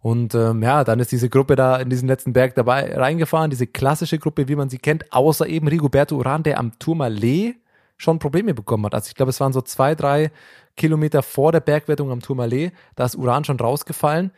Und 0.00 0.34
ähm, 0.34 0.62
ja, 0.62 0.84
dann 0.84 1.00
ist 1.00 1.10
diese 1.12 1.30
Gruppe 1.30 1.56
da 1.56 1.78
in 1.78 1.88
diesen 1.90 2.06
letzten 2.06 2.32
Berg 2.32 2.54
dabei 2.54 2.94
reingefahren, 2.94 3.50
diese 3.50 3.66
klassische 3.66 4.18
Gruppe, 4.18 4.48
wie 4.48 4.54
man 4.54 4.68
sie 4.68 4.78
kennt, 4.78 5.12
außer 5.12 5.46
eben 5.46 5.66
Rigoberto 5.66 6.16
Uran, 6.16 6.42
der 6.42 6.58
am 6.58 6.78
Tourmalet 6.78 7.56
schon 7.96 8.18
Probleme 8.18 8.52
bekommen 8.52 8.84
hat. 8.84 8.94
Also 8.94 9.08
ich 9.08 9.14
glaube, 9.14 9.30
es 9.30 9.40
waren 9.40 9.54
so 9.54 9.62
zwei, 9.62 9.94
drei 9.94 10.30
Kilometer 10.76 11.22
vor 11.22 11.52
der 11.52 11.60
Bergwertung 11.60 12.10
am 12.10 12.20
Tourmalet, 12.20 12.72
da 12.94 13.06
ist 13.06 13.16
Uran 13.16 13.44
schon 13.44 13.58
rausgefallen. 13.58 14.30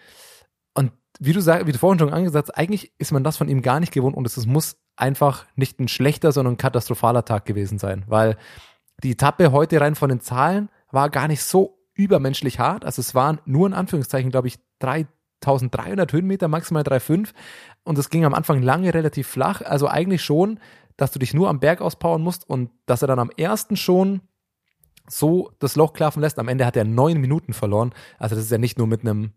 Wie 1.18 1.32
du 1.32 1.40
sag, 1.40 1.66
wie 1.66 1.72
du 1.72 1.78
vorhin 1.78 1.98
schon 1.98 2.12
angesagt 2.12 2.48
hast, 2.48 2.56
eigentlich 2.56 2.92
ist 2.98 3.12
man 3.12 3.24
das 3.24 3.36
von 3.36 3.48
ihm 3.48 3.62
gar 3.62 3.80
nicht 3.80 3.92
gewohnt 3.92 4.16
und 4.16 4.26
es, 4.26 4.46
muss 4.46 4.76
einfach 4.96 5.46
nicht 5.56 5.80
ein 5.80 5.88
schlechter, 5.88 6.32
sondern 6.32 6.54
ein 6.54 6.58
katastrophaler 6.58 7.24
Tag 7.24 7.44
gewesen 7.44 7.78
sein, 7.78 8.04
weil 8.06 8.36
die 9.02 9.12
Etappe 9.12 9.52
heute 9.52 9.80
rein 9.80 9.94
von 9.94 10.08
den 10.08 10.20
Zahlen 10.20 10.70
war 10.90 11.10
gar 11.10 11.28
nicht 11.28 11.42
so 11.42 11.78
übermenschlich 11.94 12.58
hart. 12.58 12.84
Also 12.84 13.00
es 13.00 13.14
waren 13.14 13.40
nur 13.44 13.66
in 13.66 13.74
Anführungszeichen, 13.74 14.30
glaube 14.30 14.48
ich, 14.48 14.58
3300 14.80 16.12
Höhenmeter, 16.12 16.48
maximal 16.48 16.82
3,5 16.82 17.30
und 17.84 17.98
es 17.98 18.10
ging 18.10 18.24
am 18.24 18.34
Anfang 18.34 18.62
lange 18.62 18.94
relativ 18.94 19.28
flach. 19.28 19.62
Also 19.62 19.88
eigentlich 19.88 20.22
schon, 20.22 20.60
dass 20.96 21.12
du 21.12 21.18
dich 21.18 21.34
nur 21.34 21.48
am 21.48 21.60
Berg 21.60 21.80
auspowern 21.80 22.22
musst 22.22 22.48
und 22.48 22.70
dass 22.86 23.02
er 23.02 23.08
dann 23.08 23.18
am 23.18 23.30
ersten 23.36 23.76
schon 23.76 24.20
so 25.08 25.52
das 25.58 25.76
Loch 25.76 25.92
klaffen 25.92 26.20
lässt. 26.20 26.38
Am 26.38 26.48
Ende 26.48 26.66
hat 26.66 26.76
er 26.76 26.84
neun 26.84 27.18
Minuten 27.20 27.52
verloren. 27.52 27.92
Also 28.18 28.34
das 28.34 28.44
ist 28.44 28.50
ja 28.50 28.58
nicht 28.58 28.78
nur 28.78 28.86
mit 28.86 29.02
einem 29.02 29.32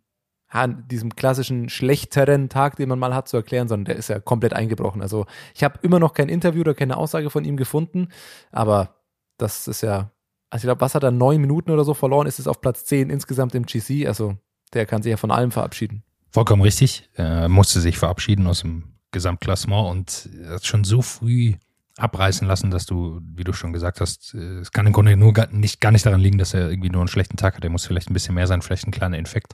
diesem 0.89 1.15
klassischen 1.15 1.70
schlechteren 1.70 2.50
Tag, 2.50 2.75
den 2.75 2.89
man 2.89 3.00
mal 3.00 3.15
hat, 3.15 3.27
zu 3.27 3.38
erklären, 3.38 3.67
sondern 3.67 3.86
der 3.86 3.96
ist 3.96 4.10
ja 4.10 4.20
komplett 4.20 4.53
eingebrochen. 4.53 5.01
Also 5.01 5.25
ich 5.55 5.63
habe 5.63 5.79
immer 5.81 6.00
noch 6.00 6.13
kein 6.13 6.29
Interview 6.29 6.62
oder 6.62 6.74
keine 6.74 6.98
Aussage 6.98 7.29
von 7.29 7.46
ihm 7.46 7.58
gefunden, 7.58 8.10
aber 8.51 8.96
das 9.38 9.67
ist 9.67 9.81
ja, 9.81 10.12
also 10.50 10.63
ich 10.63 10.67
glaube, 10.67 10.81
was 10.81 10.96
hat 10.96 11.03
er, 11.03 11.12
neun 11.12 11.39
Minuten 11.39 11.72
oder 11.72 11.86
so 11.86 11.93
verloren, 11.93 12.27
ist 12.27 12.39
es 12.39 12.48
auf 12.48 12.60
Platz 12.60 12.86
10 12.86 13.10
insgesamt 13.10 13.55
im 13.55 13.65
GC, 13.65 14.08
also 14.08 14.36
der 14.74 14.86
kann 14.86 15.01
sich 15.01 15.12
ja 15.12 15.17
von 15.17 15.31
allem 15.31 15.51
verabschieden. 15.51 16.03
Vollkommen 16.29 16.62
richtig. 16.62 17.10
Er 17.13 17.50
musste 17.50 17.79
sich 17.79 17.98
verabschieden 17.98 18.48
aus 18.48 18.62
dem 18.62 18.96
Gesamtklassement 19.12 19.89
und 19.89 20.29
hat 20.50 20.65
schon 20.65 20.84
so 20.84 21.01
früh 21.01 21.55
abreißen 21.98 22.48
lassen, 22.48 22.71
dass 22.71 22.86
du, 22.86 23.19
wie 23.36 23.43
du 23.43 23.53
schon 23.53 23.74
gesagt 23.74 24.01
hast, 24.01 24.33
äh, 24.33 24.60
es 24.60 24.71
kann 24.71 24.88
im 24.88 24.93
Grunde 24.93 25.15
nur 25.17 25.33
gar 25.33 25.48
nicht, 25.51 25.81
gar 25.81 25.91
nicht 25.91 26.05
daran 26.05 26.21
liegen, 26.21 26.38
dass 26.38 26.53
er 26.53 26.69
irgendwie 26.69 26.89
nur 26.89 27.01
einen 27.01 27.07
schlechten 27.07 27.38
Tag 27.38 27.55
hat. 27.55 27.63
Er 27.63 27.69
muss 27.69 27.86
vielleicht 27.86 28.10
ein 28.10 28.13
bisschen 28.13 28.36
mehr 28.36 28.48
sein, 28.48 28.62
vielleicht 28.62 28.88
ein 28.88 28.91
kleiner 28.91 29.17
Infekt. 29.17 29.53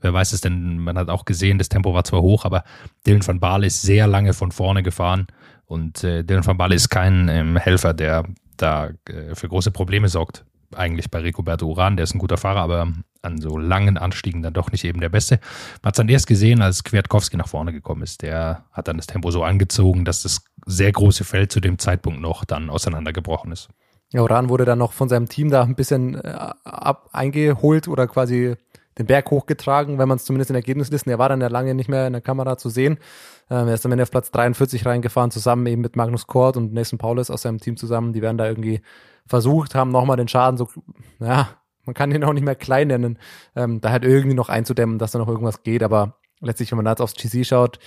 Wer 0.00 0.12
weiß 0.12 0.32
es 0.32 0.40
denn? 0.40 0.78
Man 0.78 0.98
hat 0.98 1.08
auch 1.08 1.24
gesehen, 1.24 1.58
das 1.58 1.68
Tempo 1.68 1.94
war 1.94 2.04
zwar 2.04 2.22
hoch, 2.22 2.44
aber 2.44 2.64
Dylan 3.06 3.26
van 3.26 3.40
Baal 3.40 3.64
ist 3.64 3.82
sehr 3.82 4.06
lange 4.06 4.32
von 4.32 4.52
vorne 4.52 4.82
gefahren 4.82 5.26
und 5.66 6.02
äh, 6.04 6.24
Dylan 6.24 6.46
van 6.46 6.56
Baal 6.56 6.72
ist 6.72 6.88
kein 6.88 7.28
ähm, 7.28 7.56
Helfer, 7.56 7.94
der 7.94 8.24
da 8.56 8.90
äh, 9.08 9.34
für 9.34 9.48
große 9.48 9.70
Probleme 9.70 10.08
sorgt. 10.08 10.44
Eigentlich 10.74 11.10
bei 11.10 11.20
Ricoberto 11.20 11.66
Uran, 11.66 11.96
der 11.96 12.04
ist 12.04 12.14
ein 12.14 12.18
guter 12.18 12.36
Fahrer, 12.36 12.60
aber 12.60 12.92
an 13.22 13.40
so 13.40 13.56
langen 13.56 13.96
Anstiegen 13.96 14.42
dann 14.42 14.52
doch 14.52 14.70
nicht 14.70 14.84
eben 14.84 15.00
der 15.00 15.08
Beste. 15.08 15.40
Man 15.82 15.88
hat 15.88 15.94
es 15.94 15.96
dann 15.96 16.08
erst 16.08 16.26
gesehen, 16.26 16.62
als 16.62 16.84
Kwiatkowski 16.84 17.36
nach 17.36 17.48
vorne 17.48 17.72
gekommen 17.72 18.02
ist. 18.02 18.22
Der 18.22 18.64
hat 18.72 18.88
dann 18.88 18.96
das 18.96 19.06
Tempo 19.06 19.30
so 19.30 19.42
angezogen, 19.44 20.04
dass 20.04 20.22
das 20.22 20.44
sehr 20.68 20.92
große 20.92 21.24
Feld 21.24 21.50
zu 21.50 21.60
dem 21.60 21.78
Zeitpunkt 21.78 22.20
noch 22.20 22.44
dann 22.44 22.70
auseinandergebrochen 22.70 23.52
ist. 23.52 23.68
Ja, 24.12 24.22
Uran 24.22 24.48
wurde 24.48 24.64
dann 24.64 24.78
noch 24.78 24.92
von 24.92 25.08
seinem 25.08 25.28
Team 25.28 25.50
da 25.50 25.62
ein 25.62 25.74
bisschen 25.74 26.14
äh, 26.14 26.28
ab 26.64 27.08
eingeholt 27.12 27.88
oder 27.88 28.06
quasi 28.06 28.54
den 28.98 29.06
Berg 29.06 29.30
hochgetragen, 29.30 29.98
wenn 29.98 30.08
man 30.08 30.16
es 30.16 30.24
zumindest 30.24 30.50
in 30.50 30.56
Ergebnislisten, 30.56 31.10
er 31.10 31.18
war 31.18 31.28
dann 31.28 31.40
ja 31.40 31.48
lange 31.48 31.74
nicht 31.74 31.88
mehr 31.88 32.06
in 32.06 32.12
der 32.12 32.22
Kamera 32.22 32.58
zu 32.58 32.68
sehen. 32.68 32.98
Ähm, 33.48 33.68
er 33.68 33.74
ist 33.74 33.86
am 33.86 33.92
Ende 33.92 34.02
auf 34.02 34.10
Platz 34.10 34.30
43 34.30 34.84
reingefahren, 34.86 35.30
zusammen 35.30 35.66
eben 35.66 35.82
mit 35.82 35.94
Magnus 35.94 36.26
Kort 36.26 36.56
und 36.56 36.72
Nathan 36.72 36.98
Paulus 36.98 37.30
aus 37.30 37.42
seinem 37.42 37.60
Team 37.60 37.76
zusammen. 37.76 38.12
Die 38.12 38.22
werden 38.22 38.38
da 38.38 38.46
irgendwie 38.46 38.80
versucht, 39.26 39.74
haben 39.74 39.90
nochmal 39.90 40.16
den 40.16 40.28
Schaden 40.28 40.58
so, 40.58 40.68
ja, 41.20 41.48
man 41.84 41.94
kann 41.94 42.10
ihn 42.10 42.24
auch 42.24 42.32
nicht 42.32 42.44
mehr 42.44 42.56
klein 42.56 42.88
nennen, 42.88 43.18
ähm, 43.54 43.80
da 43.80 43.90
halt 43.90 44.04
irgendwie 44.04 44.34
noch 44.34 44.48
einzudämmen, 44.48 44.98
dass 44.98 45.12
da 45.12 45.18
noch 45.18 45.28
irgendwas 45.28 45.62
geht, 45.62 45.82
aber 45.82 46.18
letztlich, 46.40 46.70
wenn 46.70 46.76
man 46.76 46.84
da 46.84 46.92
jetzt 46.92 47.00
aufs 47.00 47.14
GC 47.14 47.46
schaut, 47.46 47.78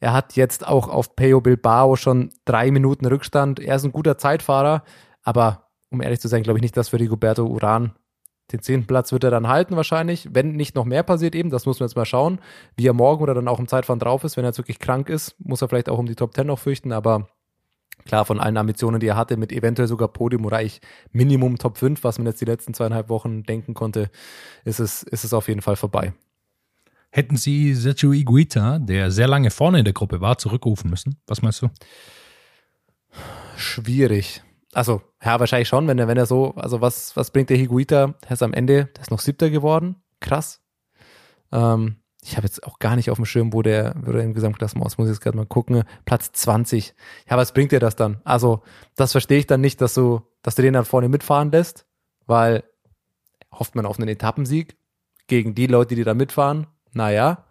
er 0.00 0.12
hat 0.12 0.36
jetzt 0.36 0.66
auch 0.66 0.88
auf 0.88 1.16
Peo 1.16 1.40
Bilbao 1.40 1.96
schon 1.96 2.30
drei 2.44 2.70
Minuten 2.70 3.06
Rückstand. 3.06 3.60
Er 3.60 3.76
ist 3.76 3.84
ein 3.84 3.92
guter 3.92 4.18
Zeitfahrer, 4.18 4.82
aber 5.22 5.68
um 5.90 6.02
ehrlich 6.02 6.20
zu 6.20 6.28
sein, 6.28 6.42
glaube 6.42 6.58
ich 6.58 6.62
nicht, 6.62 6.76
dass 6.76 6.90
für 6.90 7.00
Rigoberto 7.00 7.44
Uran 7.44 7.94
den 8.52 8.62
zehnten 8.62 8.86
Platz 8.86 9.10
wird 9.10 9.24
er 9.24 9.30
dann 9.30 9.48
halten 9.48 9.74
wahrscheinlich, 9.74 10.28
wenn 10.32 10.52
nicht 10.52 10.76
noch 10.76 10.84
mehr 10.84 11.02
passiert 11.02 11.34
eben. 11.34 11.50
Das 11.50 11.66
muss 11.66 11.80
man 11.80 11.88
jetzt 11.88 11.96
mal 11.96 12.04
schauen, 12.04 12.38
wie 12.76 12.86
er 12.86 12.92
morgen 12.92 13.22
oder 13.22 13.34
dann 13.34 13.48
auch 13.48 13.58
im 13.58 13.66
Zeitfahren 13.66 13.98
drauf 13.98 14.22
ist. 14.22 14.36
Wenn 14.36 14.44
er 14.44 14.48
jetzt 14.48 14.58
wirklich 14.58 14.78
krank 14.78 15.08
ist, 15.08 15.34
muss 15.40 15.62
er 15.62 15.68
vielleicht 15.68 15.88
auch 15.88 15.98
um 15.98 16.06
die 16.06 16.14
Top 16.14 16.32
Ten 16.32 16.46
noch 16.46 16.58
fürchten, 16.60 16.92
aber 16.92 17.28
klar, 18.04 18.24
von 18.24 18.38
allen 18.38 18.56
Ambitionen, 18.56 19.00
die 19.00 19.08
er 19.08 19.16
hatte, 19.16 19.36
mit 19.36 19.50
eventuell 19.50 19.88
sogar 19.88 20.08
Podium 20.08 20.44
oder 20.44 20.62
ich 20.62 20.80
Minimum 21.10 21.58
Top 21.58 21.76
5, 21.76 22.04
was 22.04 22.18
man 22.18 22.26
jetzt 22.26 22.40
die 22.40 22.44
letzten 22.44 22.72
zweieinhalb 22.72 23.08
Wochen 23.08 23.42
denken 23.42 23.74
konnte, 23.74 24.10
ist 24.64 24.78
es, 24.78 25.02
ist 25.02 25.24
es 25.24 25.34
auf 25.34 25.48
jeden 25.48 25.62
Fall 25.62 25.76
vorbei. 25.76 26.12
Hätten 27.10 27.36
Sie 27.36 27.74
Sergio 27.74 28.12
Iguita, 28.12 28.78
der 28.78 29.10
sehr 29.10 29.28
lange 29.28 29.50
vorne 29.50 29.78
in 29.78 29.84
der 29.84 29.94
Gruppe 29.94 30.20
war, 30.20 30.38
zurückrufen 30.38 30.90
müssen? 30.90 31.20
Was 31.26 31.42
meinst 31.42 31.62
du? 31.62 31.68
Schwierig. 33.56 34.42
Also, 34.72 35.00
ja, 35.24 35.40
wahrscheinlich 35.40 35.68
schon, 35.68 35.88
wenn 35.88 35.98
er, 35.98 36.08
wenn 36.08 36.18
er 36.18 36.26
so, 36.26 36.54
also 36.56 36.82
was, 36.82 37.16
was 37.16 37.30
bringt 37.30 37.48
der 37.48 37.56
Higuita? 37.56 38.14
Er 38.26 38.30
ist 38.30 38.42
am 38.42 38.52
Ende, 38.52 38.86
der 38.94 39.02
ist 39.02 39.10
noch 39.10 39.20
siebter 39.20 39.48
geworden. 39.48 39.96
Krass. 40.20 40.60
Ähm, 41.52 41.96
ich 42.22 42.36
habe 42.36 42.46
jetzt 42.46 42.64
auch 42.64 42.78
gar 42.78 42.96
nicht 42.96 43.10
auf 43.10 43.16
dem 43.16 43.24
Schirm, 43.24 43.52
wo 43.52 43.62
der, 43.62 43.94
wo 44.02 44.12
der 44.12 44.22
im 44.22 44.34
Gesamtklassement 44.34 44.86
ist, 44.86 44.98
muss 44.98 45.08
ich 45.08 45.14
jetzt 45.14 45.22
gerade 45.22 45.36
mal 45.36 45.46
gucken. 45.46 45.84
Platz 46.04 46.32
20. 46.32 46.94
Ja, 47.30 47.36
was 47.36 47.52
bringt 47.52 47.72
dir 47.72 47.80
das 47.80 47.96
dann? 47.96 48.20
Also, 48.24 48.62
das 48.96 49.12
verstehe 49.12 49.38
ich 49.38 49.46
dann 49.46 49.60
nicht, 49.60 49.80
dass 49.80 49.94
du, 49.94 50.20
dass 50.42 50.56
du 50.56 50.62
den 50.62 50.74
dann 50.74 50.84
vorne 50.84 51.08
mitfahren 51.08 51.50
lässt, 51.50 51.86
weil 52.26 52.64
hofft 53.52 53.76
man 53.76 53.86
auf 53.86 53.98
einen 53.98 54.08
Etappensieg 54.08 54.76
gegen 55.28 55.54
die 55.54 55.68
Leute, 55.68 55.94
die 55.94 56.04
da 56.04 56.14
mitfahren. 56.14 56.66
Naja. 56.96 57.44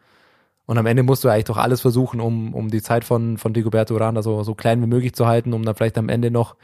Und 0.65 0.77
am 0.77 0.85
Ende 0.87 1.03
musst 1.03 1.23
du 1.23 1.29
eigentlich 1.29 1.45
doch 1.45 1.57
alles 1.57 1.81
versuchen, 1.81 2.19
um, 2.19 2.53
um 2.53 2.69
die 2.69 2.81
Zeit 2.81 3.05
von, 3.05 3.37
von 3.37 3.53
Digoberto 3.53 3.93
Uranda 3.93 4.23
so, 4.23 4.41
so 4.43 4.55
klein 4.55 4.81
wie 4.81 4.87
möglich 4.87 5.13
zu 5.13 5.27
halten, 5.27 5.53
um 5.53 5.63
dann 5.63 5.75
vielleicht 5.75 5.97
am 5.97 6.09
Ende 6.09 6.31
noch, 6.31 6.55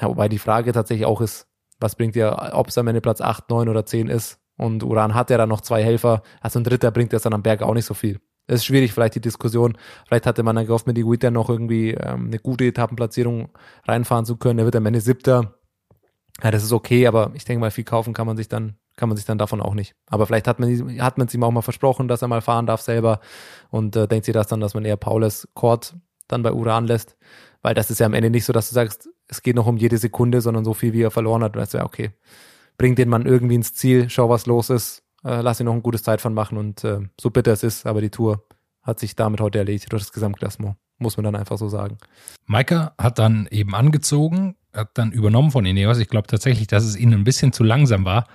ja, 0.00 0.08
wobei 0.08 0.28
die 0.28 0.38
Frage 0.38 0.72
tatsächlich 0.72 1.06
auch 1.06 1.20
ist, 1.20 1.46
was 1.80 1.96
bringt 1.96 2.14
dir, 2.14 2.50
ob 2.52 2.68
es 2.68 2.78
am 2.78 2.86
Ende 2.88 3.00
Platz 3.00 3.20
8, 3.20 3.48
9 3.48 3.68
oder 3.68 3.86
10 3.86 4.08
ist, 4.08 4.38
und 4.56 4.84
Uran 4.84 5.14
hat 5.14 5.30
ja 5.30 5.38
dann 5.38 5.48
noch 5.48 5.60
zwei 5.60 5.82
Helfer. 5.82 6.22
Also 6.40 6.60
ein 6.60 6.64
Dritter 6.64 6.90
bringt 6.90 7.12
das 7.12 7.22
dann 7.22 7.34
am 7.34 7.42
Berg 7.42 7.62
auch 7.62 7.74
nicht 7.74 7.86
so 7.86 7.94
viel. 7.94 8.20
Es 8.46 8.56
ist 8.56 8.66
schwierig, 8.66 8.92
vielleicht 8.92 9.14
die 9.14 9.20
Diskussion. 9.20 9.76
Vielleicht 10.06 10.26
hatte 10.26 10.42
man 10.42 10.54
dann 10.54 10.66
gehofft, 10.66 10.86
mit 10.86 10.98
Iguita 10.98 11.30
noch 11.30 11.48
irgendwie 11.48 11.92
ähm, 11.92 12.26
eine 12.26 12.38
gute 12.38 12.64
Etappenplatzierung 12.64 13.48
reinfahren 13.86 14.24
zu 14.24 14.36
können. 14.36 14.58
Er 14.58 14.64
wird 14.64 14.76
am 14.76 14.86
Ende 14.86 15.00
Siebter. 15.00 15.54
Ja, 16.42 16.50
das 16.50 16.62
ist 16.62 16.72
okay, 16.72 17.06
aber 17.06 17.32
ich 17.34 17.44
denke 17.44 17.60
mal, 17.60 17.70
viel 17.70 17.84
kaufen 17.84 18.12
kann 18.12 18.26
man 18.26 18.36
sich 18.36 18.48
dann, 18.48 18.76
kann 19.02 19.08
man 19.08 19.16
sich 19.16 19.26
dann 19.26 19.38
davon 19.38 19.60
auch 19.60 19.74
nicht. 19.74 19.94
Aber 20.06 20.26
vielleicht 20.26 20.46
hat 20.46 20.60
man, 20.60 21.00
hat 21.02 21.18
man 21.18 21.26
es 21.26 21.34
ihm 21.34 21.42
auch 21.42 21.50
mal 21.50 21.62
versprochen, 21.62 22.06
dass 22.06 22.22
er 22.22 22.28
mal 22.28 22.40
fahren 22.40 22.66
darf 22.66 22.80
selber 22.80 23.20
und 23.70 23.96
äh, 23.96 24.06
denkt 24.06 24.26
sich 24.26 24.34
das 24.34 24.46
dann, 24.46 24.60
dass 24.60 24.74
man 24.74 24.84
eher 24.84 24.96
Paulus 24.96 25.48
Kort 25.54 25.96
dann 26.28 26.42
bei 26.42 26.52
Uran 26.52 26.86
lässt. 26.86 27.16
Weil 27.62 27.74
das 27.74 27.90
ist 27.90 28.00
ja 28.00 28.06
am 28.06 28.14
Ende 28.14 28.30
nicht 28.30 28.44
so, 28.44 28.52
dass 28.52 28.68
du 28.68 28.74
sagst, 28.74 29.08
es 29.26 29.42
geht 29.42 29.56
noch 29.56 29.66
um 29.66 29.76
jede 29.76 29.98
Sekunde, 29.98 30.40
sondern 30.40 30.64
so 30.64 30.72
viel, 30.72 30.92
wie 30.92 31.02
er 31.02 31.10
verloren 31.10 31.42
hat. 31.42 31.56
Und 31.56 31.60
das 31.60 31.72
wäre 31.72 31.84
okay 31.84 32.12
bring 32.76 32.94
den 32.94 33.08
Mann 33.08 33.26
irgendwie 33.26 33.54
ins 33.54 33.74
Ziel, 33.74 34.10
schau, 34.10 34.28
was 34.28 34.46
los 34.46 34.70
ist, 34.70 35.02
äh, 35.24 35.40
lass 35.40 35.60
ihn 35.60 35.66
noch 35.66 35.74
ein 35.74 35.82
gutes 35.82 36.02
Zeitfahren 36.02 36.34
machen 36.34 36.58
und 36.58 36.84
äh, 36.84 37.00
so 37.20 37.30
bitter 37.30 37.52
es 37.52 37.62
ist, 37.62 37.86
aber 37.86 38.00
die 38.00 38.10
Tour 38.10 38.44
hat 38.82 38.98
sich 38.98 39.14
damit 39.14 39.40
heute 39.40 39.58
erledigt 39.58 39.92
durch 39.92 40.02
das 40.02 40.12
Gesamtklassement, 40.12 40.76
muss 40.98 41.16
man 41.16 41.24
dann 41.24 41.36
einfach 41.36 41.58
so 41.58 41.68
sagen. 41.68 41.98
Maika 42.46 42.94
hat 42.98 43.18
dann 43.18 43.46
eben 43.50 43.74
angezogen, 43.74 44.56
hat 44.72 44.90
dann 44.94 45.12
übernommen 45.12 45.52
von 45.52 45.64
Ineos. 45.64 45.98
Ich 45.98 46.08
glaube 46.08 46.26
tatsächlich, 46.26 46.66
dass 46.66 46.82
es 46.82 46.96
ihnen 46.96 47.14
ein 47.14 47.24
bisschen 47.24 47.52
zu 47.52 47.62
langsam 47.62 48.04
war. 48.04 48.26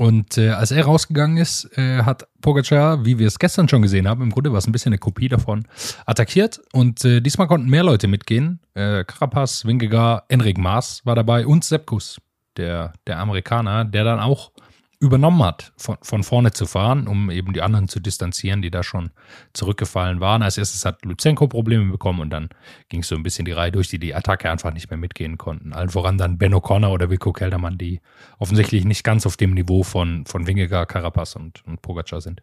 Und 0.00 0.38
äh, 0.38 0.48
als 0.48 0.70
er 0.70 0.86
rausgegangen 0.86 1.36
ist, 1.36 1.76
äh, 1.76 2.04
hat 2.04 2.26
Pogacar, 2.40 3.04
wie 3.04 3.18
wir 3.18 3.26
es 3.26 3.38
gestern 3.38 3.68
schon 3.68 3.82
gesehen 3.82 4.08
haben, 4.08 4.22
im 4.22 4.30
Grunde 4.30 4.50
war 4.50 4.56
es 4.56 4.66
ein 4.66 4.72
bisschen 4.72 4.94
eine 4.94 4.98
Kopie 4.98 5.28
davon, 5.28 5.68
attackiert. 6.06 6.58
Und 6.72 7.04
äh, 7.04 7.20
diesmal 7.20 7.48
konnten 7.48 7.68
mehr 7.68 7.84
Leute 7.84 8.08
mitgehen. 8.08 8.60
Äh, 8.72 9.04
Carapaz, 9.04 9.66
Wingegar, 9.66 10.24
Enric 10.28 10.56
Maas 10.56 11.04
war 11.04 11.16
dabei 11.16 11.46
und 11.46 11.64
Seppkus 11.64 12.18
der, 12.56 12.94
der 13.06 13.18
Amerikaner, 13.18 13.84
der 13.84 14.04
dann 14.04 14.20
auch 14.20 14.52
übernommen 15.00 15.42
hat, 15.42 15.72
von, 15.78 15.96
von 16.02 16.22
vorne 16.22 16.52
zu 16.52 16.66
fahren, 16.66 17.08
um 17.08 17.30
eben 17.30 17.54
die 17.54 17.62
anderen 17.62 17.88
zu 17.88 18.00
distanzieren, 18.00 18.60
die 18.60 18.70
da 18.70 18.82
schon 18.82 19.10
zurückgefallen 19.54 20.20
waren. 20.20 20.42
Als 20.42 20.58
erstes 20.58 20.84
hat 20.84 21.04
Luzenko 21.06 21.48
Probleme 21.48 21.90
bekommen 21.90 22.20
und 22.20 22.30
dann 22.30 22.50
ging 22.90 23.00
es 23.00 23.08
so 23.08 23.16
ein 23.16 23.22
bisschen 23.22 23.46
die 23.46 23.52
Reihe 23.52 23.72
durch, 23.72 23.88
die 23.88 23.98
die 23.98 24.14
Attacke 24.14 24.50
einfach 24.50 24.74
nicht 24.74 24.90
mehr 24.90 24.98
mitgehen 24.98 25.38
konnten. 25.38 25.72
Allen 25.72 25.88
voran 25.88 26.18
dann 26.18 26.36
Ben 26.36 26.54
O'Connor 26.54 26.92
oder 26.92 27.10
Vico 27.10 27.32
Keldermann, 27.32 27.78
die 27.78 28.02
offensichtlich 28.38 28.84
nicht 28.84 29.02
ganz 29.02 29.24
auf 29.24 29.38
dem 29.38 29.54
Niveau 29.54 29.82
von, 29.82 30.26
von 30.26 30.46
Wingegar, 30.46 30.84
Carapaz 30.84 31.34
und, 31.34 31.66
und 31.66 31.80
Pogacar 31.80 32.20
sind. 32.20 32.42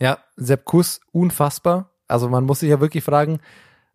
Ja, 0.00 0.18
Sepp 0.36 0.64
Kuss, 0.64 1.00
unfassbar. 1.12 1.90
Also 2.08 2.30
man 2.30 2.44
muss 2.44 2.60
sich 2.60 2.70
ja 2.70 2.80
wirklich 2.80 3.04
fragen, 3.04 3.40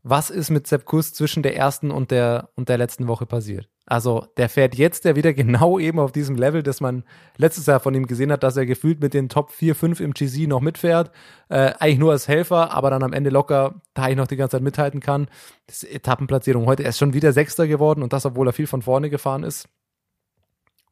was 0.04 0.30
ist 0.30 0.52
mit 0.52 0.68
Sepp 0.68 0.86
Kuss 0.86 1.14
zwischen 1.14 1.42
der 1.42 1.58
ersten 1.58 1.90
und 1.90 2.12
der, 2.12 2.50
und 2.56 2.70
der 2.70 2.78
letzten 2.78 3.08
Woche 3.08 3.26
passiert? 3.26 3.70
Also 3.86 4.26
der 4.38 4.48
fährt 4.48 4.76
jetzt 4.76 5.04
ja 5.06 5.16
wieder 5.16 5.34
genau 5.34 5.80
eben 5.80 6.00
auf 6.00 6.12
diesem 6.12 6.36
Level, 6.36 6.64
dass 6.64 6.82
man 6.82 7.04
letztes 7.38 7.66
Jahr 7.66 7.80
von 7.80 7.94
ihm 7.94 8.08
gesehen 8.08 8.32
hat, 8.32 8.44
dass 8.44 8.58
er 8.58 8.66
gefühlt 8.66 9.02
mit 9.02 9.14
den 9.14 9.30
Top 9.30 9.52
4, 9.52 9.76
5 9.76 10.00
im 10.00 10.14
GC 10.14 10.48
noch 10.48 10.62
mitfährt. 10.62 11.12
Äh, 11.50 11.74
eigentlich 11.80 12.00
nur 12.00 12.12
als 12.12 12.28
Helfer, 12.28 12.72
aber 12.72 12.90
dann 12.90 13.04
am 13.04 13.14
Ende 13.14 13.30
locker 13.30 13.76
da 13.94 14.10
ich 14.10 14.16
noch 14.16 14.28
die 14.28 14.38
ganze 14.38 14.58
Zeit 14.58 14.64
mithalten 14.64 15.00
kann. 15.00 15.28
Das 15.68 15.84
Etappenplatzierung 15.84 16.66
heute, 16.66 16.84
er 16.84 16.90
ist 16.90 16.98
schon 16.98 17.14
wieder 17.14 17.34
Sechster 17.34 17.68
geworden 17.68 18.04
und 18.04 18.14
das, 18.14 18.26
obwohl 18.26 18.48
er 18.48 18.54
viel 18.54 18.68
von 18.68 18.82
vorne 18.82 19.10
gefahren 19.10 19.44
ist. 19.44 19.68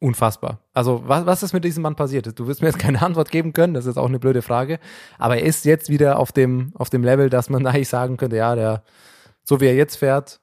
Unfassbar. 0.02 0.58
Also, 0.74 1.04
was, 1.06 1.26
was 1.26 1.44
ist 1.44 1.52
mit 1.52 1.64
diesem 1.64 1.84
Mann 1.84 1.94
passiert? 1.94 2.36
Du 2.36 2.48
wirst 2.48 2.60
mir 2.60 2.66
jetzt 2.66 2.80
keine 2.80 3.00
Antwort 3.00 3.30
geben 3.30 3.52
können, 3.52 3.72
das 3.72 3.86
ist 3.86 3.96
auch 3.96 4.08
eine 4.08 4.18
blöde 4.18 4.42
Frage. 4.42 4.80
Aber 5.16 5.36
er 5.36 5.44
ist 5.44 5.64
jetzt 5.64 5.90
wieder 5.90 6.18
auf 6.18 6.32
dem, 6.32 6.72
auf 6.74 6.90
dem 6.90 7.04
Level, 7.04 7.30
dass 7.30 7.48
man 7.48 7.64
eigentlich 7.68 7.88
sagen 7.88 8.16
könnte, 8.16 8.36
ja, 8.36 8.56
der, 8.56 8.82
so 9.44 9.60
wie 9.60 9.66
er 9.66 9.76
jetzt 9.76 9.94
fährt, 9.94 10.40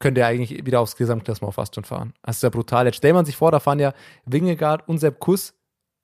könnte 0.00 0.22
er 0.22 0.26
eigentlich 0.26 0.66
wieder 0.66 0.80
aufs 0.80 0.96
Gesamtklassement 0.96 1.54
fast 1.54 1.74
schon 1.74 1.84
fahren. 1.84 2.14
Das 2.22 2.36
ist 2.36 2.42
ja 2.42 2.48
brutal. 2.48 2.86
Jetzt 2.86 2.96
stellt 2.96 3.14
man 3.14 3.24
sich 3.24 3.36
vor, 3.36 3.52
da 3.52 3.60
fahren 3.60 3.78
ja 3.78 3.92
Wingegaard 4.24 4.88
und 4.88 4.98
Sepp 4.98 5.20
Kuss 5.20 5.54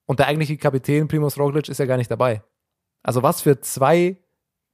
und 0.05 0.21
der 0.21 0.29
eigentliche 0.29 0.57
Kapitän 0.57 1.09
Primus 1.09 1.38
Roglic 1.38 1.69
ist 1.69 1.79
ja 1.79 1.87
gar 1.87 1.97
nicht 1.97 2.11
dabei. 2.11 2.43
Also 3.03 3.23
was 3.23 3.41
für 3.41 3.61
zwei, 3.61 4.19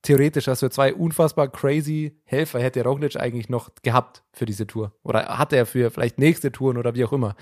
theoretisch, 0.03 0.49
was 0.49 0.61
für 0.61 0.71
zwei 0.71 0.93
unfassbar 0.93 1.49
crazy 1.49 2.21
Helfer 2.25 2.61
hätte 2.61 2.83
Roglic 2.85 3.17
eigentlich 3.17 3.49
noch 3.49 3.71
gehabt 3.83 4.25
für 4.33 4.45
diese 4.45 4.67
Tour? 4.67 4.93
Oder 5.05 5.39
hatte 5.39 5.57
er 5.57 5.67
für 5.67 5.91
vielleicht 5.91 6.19
nächste 6.19 6.51
Touren 6.51 6.77
oder 6.77 6.95
wie 6.95 7.05
auch 7.05 7.13
immer? 7.13 7.37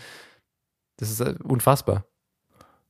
Das 0.99 1.11
ist 1.11 1.21
äh, 1.21 1.35
unfassbar. 1.43 2.05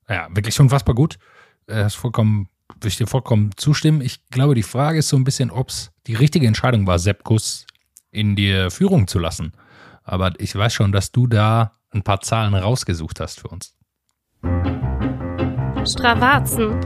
Ja, 0.08 0.28
wirklich 0.30 0.58
unfassbar 0.60 0.96
gut. 0.96 1.18
Er 1.66 1.86
ist 1.86 1.94
vollkommen 1.94 2.48
würde 2.74 2.88
ich 2.88 2.96
dir 2.96 3.06
vollkommen 3.06 3.50
zustimmen. 3.56 4.00
Ich 4.00 4.28
glaube, 4.28 4.54
die 4.54 4.62
Frage 4.62 4.98
ist 4.98 5.08
so 5.08 5.16
ein 5.16 5.24
bisschen, 5.24 5.50
ob 5.50 5.70
es 5.70 5.90
die 6.06 6.14
richtige 6.14 6.46
Entscheidung 6.46 6.86
war, 6.86 6.98
Sepp 6.98 7.24
Kuss 7.24 7.66
in 8.10 8.36
die 8.36 8.68
Führung 8.70 9.06
zu 9.06 9.18
lassen. 9.18 9.52
Aber 10.02 10.32
ich 10.38 10.54
weiß 10.54 10.72
schon, 10.72 10.92
dass 10.92 11.12
du 11.12 11.26
da 11.26 11.72
ein 11.90 12.02
paar 12.02 12.20
Zahlen 12.20 12.54
rausgesucht 12.54 13.20
hast 13.20 13.40
für 13.40 13.48
uns. 13.48 13.74
Stravazen. 15.84 16.80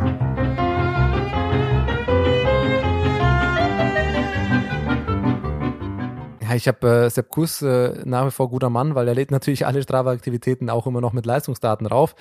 Ja, 6.43 6.55
ich 6.55 6.69
habe 6.69 6.87
äh, 7.07 7.11
Sepp 7.11 7.31
Kuss 7.31 7.63
äh, 7.63 8.03
nach 8.05 8.27
wie 8.27 8.31
vor 8.31 8.51
guter 8.51 8.71
Mann, 8.71 8.95
weil 8.95 9.09
er 9.09 9.15
lädt 9.15 9.31
natürlich 9.31 9.67
alle 9.67 9.83
Strava-Aktivitäten 9.83 10.71
auch 10.71 10.87
immer 10.87 11.01
noch 11.01 11.13
mit 11.13 11.27
Leistungsdaten 11.27 11.89
drauf. 11.89 12.15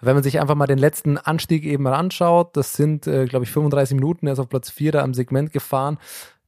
Wenn 0.00 0.14
man 0.14 0.22
sich 0.22 0.40
einfach 0.40 0.54
mal 0.54 0.66
den 0.66 0.78
letzten 0.78 1.18
Anstieg 1.18 1.64
eben 1.64 1.84
mal 1.84 1.94
anschaut, 1.94 2.56
das 2.56 2.74
sind, 2.74 3.06
äh, 3.06 3.24
glaube 3.24 3.44
ich, 3.44 3.50
35 3.50 3.94
Minuten, 3.94 4.26
er 4.26 4.34
ist 4.34 4.38
auf 4.38 4.48
Platz 4.48 4.70
4 4.70 4.92
da 4.92 5.02
am 5.02 5.14
Segment 5.14 5.52
gefahren 5.52 5.98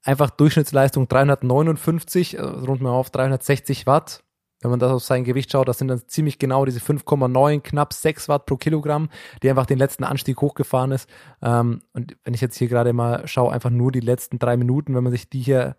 einfach 0.02 0.30
Durchschnittsleistung 0.30 1.09
359, 1.09 2.40
also 2.40 2.66
rund 2.66 2.80
mal 2.80 2.90
auf 2.90 3.11
360 3.11 3.87
Watt. 3.87 4.25
Wenn 4.61 4.71
man 4.71 4.78
das 4.78 4.92
auf 4.92 5.02
sein 5.02 5.25
Gewicht 5.25 5.50
schaut, 5.50 5.66
das 5.66 5.78
sind 5.78 5.88
dann 5.88 6.06
ziemlich 6.06 6.38
genau 6.38 6.64
diese 6.64 6.78
5,9, 6.78 7.61
knapp 7.61 7.92
6 7.92 8.28
Watt 8.28 8.47
pro 8.47 8.56
Kilogramm, 8.56 9.09
die 9.42 9.50
einfach 9.50 9.66
den 9.66 9.78
letzten 9.78 10.04
Anstieg 10.04 10.40
hochgefahren 10.40 10.92
ist. 10.92 11.11
Ähm, 11.42 11.82
und 11.92 12.16
wenn 12.23 12.35
ich 12.35 12.40
jetzt 12.40 12.56
hier 12.56 12.68
gerade 12.68 12.92
mal 12.92 13.26
schaue, 13.26 13.52
einfach 13.52 13.71
nur 13.71 13.90
die 13.90 14.00
letzten 14.00 14.38
drei 14.38 14.56
Minuten, 14.56 14.94
wenn 14.94 15.02
man 15.02 15.12
sich 15.12 15.28
die 15.28 15.40
hier 15.40 15.76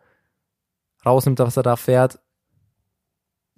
rausnimmt, 1.05 1.39
was 1.39 1.55
er 1.55 1.63
da 1.63 1.77
fährt, 1.77 2.19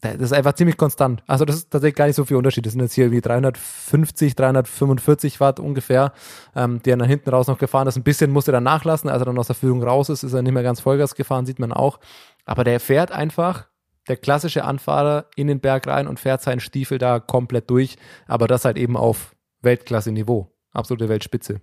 das 0.02 0.16
ist 0.20 0.34
einfach 0.34 0.54
ziemlich 0.54 0.78
konstant. 0.78 1.24
Also 1.25 1.46
das 1.46 1.56
ist 1.58 1.72
tatsächlich 1.72 1.96
gar 1.96 2.06
nicht 2.08 2.16
so 2.16 2.25
viel 2.25 2.38
Unterschied. 2.38 2.66
Das 2.66 2.74
sind 2.74 2.82
jetzt 2.82 2.94
hier 2.94 3.06
irgendwie 3.06 3.22
350, 3.22 4.36
345 4.36 5.40
Watt 5.40 5.60
ungefähr, 5.60 6.14
ähm, 6.56 6.82
die 6.84 6.92
er 6.92 6.98
dann 6.98 7.08
hinten 7.08 7.30
raus 7.30 7.48
noch 7.48 7.58
gefahren 7.58 7.88
ist. 7.88 7.96
Ein 7.96 8.04
bisschen 8.04 8.32
musste 8.32 8.52
er 8.52 8.54
dann 8.54 8.64
nachlassen, 8.64 9.10
als 9.10 9.22
er 9.22 9.25
dann 9.25 9.40
aus 9.40 9.48
der 9.48 9.56
Führung 9.56 9.82
raus 9.84 10.10
ist, 10.10 10.24
ist 10.24 10.34
er 10.34 10.42
nicht 10.42 10.54
mehr 10.54 10.64
ganz 10.64 10.82
Vollgas 10.82 11.16
gefahren, 11.16 11.46
sieht 11.46 11.60
man 11.60 11.72
auch. 11.72 12.00
Aber 12.46 12.64
der 12.64 12.80
fährt 12.80 13.12
einfach, 13.12 13.68
der 14.08 14.18
klassische 14.18 14.66
Anfahrer 14.66 15.25
in 15.36 15.48
den 15.48 15.60
Berg 15.60 15.88
rein 15.88 16.08
und 16.08 16.20
fährt 16.20 16.42
seinen 16.42 16.60
Stiefel 16.60 16.98
da 16.98 17.20
komplett 17.20 17.70
durch. 17.70 17.98
Aber 18.28 18.48
das 18.48 18.66
halt 18.66 18.78
eben 18.78 18.98
auf 18.98 19.36
Weltklasse-Niveau. 19.62 20.52
Absolute 20.72 21.10
Weltspitze. 21.10 21.62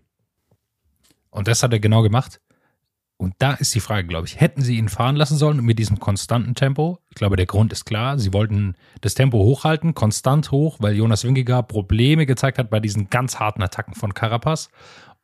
Und 1.31 1.49
das 1.49 1.63
hat 1.63 1.73
er 1.73 1.81
genau 1.81 2.03
gemacht. 2.03 2.41
Und 3.23 3.35
da 3.39 3.53
ist 3.53 3.73
die 3.73 3.81
Frage, 3.81 4.09
glaube 4.09 4.27
ich, 4.27 4.41
hätten 4.41 4.63
sie 4.63 4.77
ihn 4.79 4.89
fahren 4.89 5.15
lassen 5.15 5.37
sollen 5.37 5.65
mit 5.65 5.79
diesem 5.79 6.01
konstanten 6.01 6.57
Tempo? 6.57 6.99
Ich 7.09 7.15
glaube, 7.15 7.37
der 7.37 7.47
Grund 7.47 7.73
ist 7.73 7.85
klar. 7.85 8.19
Sie 8.19 8.33
wollten 8.33 8.75
das 9.01 9.15
Tempo 9.15 9.39
hochhalten, 9.39 9.95
konstant 9.95 10.51
hoch, 10.51 10.79
weil 10.81 10.97
Jonas 10.97 11.23
Wingegaard 11.23 11.69
Probleme 11.69 12.27
gezeigt 12.27 12.59
hat 12.59 12.69
bei 12.69 12.81
diesen 12.81 13.11
ganz 13.11 13.39
harten 13.39 13.63
Attacken 13.63 13.95
von 13.95 14.13
Carapaz. 14.13 14.71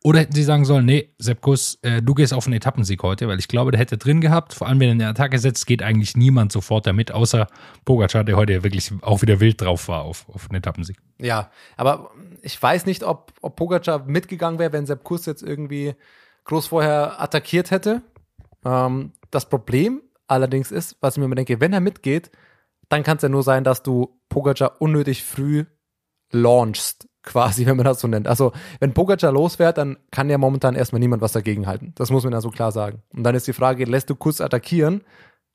Oder 0.04 0.20
hätten 0.20 0.32
sie 0.32 0.44
sagen 0.44 0.64
sollen, 0.64 0.84
nee, 0.86 1.12
Seppkus, 1.18 1.80
äh, 1.82 2.00
du 2.00 2.14
gehst 2.14 2.32
auf 2.32 2.46
einen 2.46 2.54
Etappensieg 2.54 3.02
heute, 3.02 3.26
weil 3.26 3.40
ich 3.40 3.48
glaube, 3.48 3.72
der 3.72 3.80
hätte 3.80 3.98
drin 3.98 4.20
gehabt. 4.20 4.54
Vor 4.54 4.68
allem, 4.68 4.78
wenn 4.78 4.90
er 4.90 4.92
eine 4.92 5.08
Attacke 5.08 5.40
setzt, 5.40 5.66
geht 5.66 5.82
eigentlich 5.82 6.16
niemand 6.16 6.52
sofort 6.52 6.86
damit, 6.86 7.10
außer 7.10 7.48
Pogacar, 7.84 8.22
der 8.22 8.36
heute 8.36 8.62
wirklich 8.62 8.92
auch 9.00 9.22
wieder 9.22 9.40
wild 9.40 9.60
drauf 9.60 9.88
war 9.88 10.02
auf, 10.02 10.28
auf 10.28 10.48
einen 10.48 10.58
Etappensieg. 10.58 10.98
Ja, 11.20 11.50
aber 11.76 12.12
ich 12.42 12.62
weiß 12.62 12.86
nicht, 12.86 13.02
ob, 13.02 13.32
ob 13.42 13.56
Pogacar 13.56 14.04
mitgegangen 14.06 14.60
wäre, 14.60 14.72
wenn 14.72 14.86
Seppkus 14.86 15.26
jetzt 15.26 15.42
irgendwie 15.42 15.96
groß 16.48 16.66
vorher 16.66 17.20
attackiert 17.20 17.70
hätte. 17.70 18.02
Ähm, 18.64 19.12
das 19.30 19.48
Problem 19.48 20.02
allerdings 20.26 20.72
ist, 20.72 20.96
was 21.00 21.14
ich 21.14 21.18
mir 21.18 21.26
immer 21.26 21.36
denke, 21.36 21.60
wenn 21.60 21.72
er 21.72 21.80
mitgeht, 21.80 22.30
dann 22.88 23.02
kann 23.02 23.16
es 23.16 23.22
ja 23.22 23.28
nur 23.28 23.42
sein, 23.42 23.64
dass 23.64 23.82
du 23.82 24.18
Pogacar 24.28 24.80
unnötig 24.80 25.24
früh 25.24 25.64
launchst, 26.32 27.08
quasi, 27.22 27.66
wenn 27.66 27.76
man 27.76 27.84
das 27.84 28.00
so 28.00 28.08
nennt. 28.08 28.26
Also, 28.26 28.52
wenn 28.80 28.94
Pogacar 28.94 29.30
losfährt, 29.30 29.78
dann 29.78 29.98
kann 30.10 30.30
ja 30.30 30.38
momentan 30.38 30.74
erstmal 30.74 31.00
niemand 31.00 31.22
was 31.22 31.32
dagegen 31.32 31.66
halten. 31.66 31.92
Das 31.94 32.10
muss 32.10 32.24
man 32.24 32.32
ja 32.32 32.40
so 32.40 32.50
klar 32.50 32.72
sagen. 32.72 33.02
Und 33.14 33.24
dann 33.24 33.34
ist 33.34 33.46
die 33.46 33.52
Frage, 33.52 33.84
lässt 33.84 34.10
du 34.10 34.16
kurz 34.16 34.40
attackieren 34.40 35.04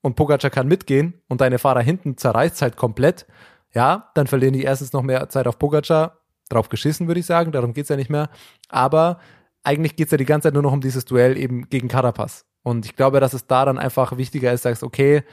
und 0.02 0.16
Pogacar 0.16 0.52
kann 0.52 0.68
mitgehen 0.68 1.22
und 1.28 1.42
deine 1.42 1.60
Fahrer 1.60 1.82
hinten 1.82 2.18
zerreißt 2.18 2.62
halt 2.62 2.78
komplett, 2.78 3.26
ja, 3.74 4.12
dann 4.14 4.28
verlieren 4.28 4.54
die 4.54 4.64
erstens 4.64 4.94
noch 4.94 5.02
mehr 5.02 5.28
Zeit 5.30 5.48
auf 5.48 5.58
Pogacar. 5.58 6.20
Drauf 6.50 6.70
geschissen, 6.70 7.08
würde 7.08 7.22
ich 7.22 7.26
sagen, 7.26 7.52
darum 7.52 7.74
geht's 7.74 7.90
ja 7.90 7.96
nicht 7.96 8.10
mehr. 8.10 8.30
Aber 8.70 9.20
eigentlich 9.64 9.96
geht's 9.96 10.12
ja 10.12 10.18
die 10.18 10.26
ganze 10.26 10.48
Zeit 10.48 10.54
nur 10.54 10.64
noch 10.64 10.74
um 10.74 10.82
dieses 10.82 11.06
Duell 11.06 11.38
eben 11.38 11.70
gegen 11.70 11.88
Carapaz. 11.88 12.46
Und 12.64 12.86
ich 12.86 12.96
glaube, 12.96 13.20
dass 13.20 13.34
es 13.34 13.48
da 13.48 13.66
dann 13.66 13.78
einfach 13.78 14.18
wichtiger 14.18 14.54
ist, 14.54 14.64
sagst, 14.64 14.84
okay, 14.84 15.24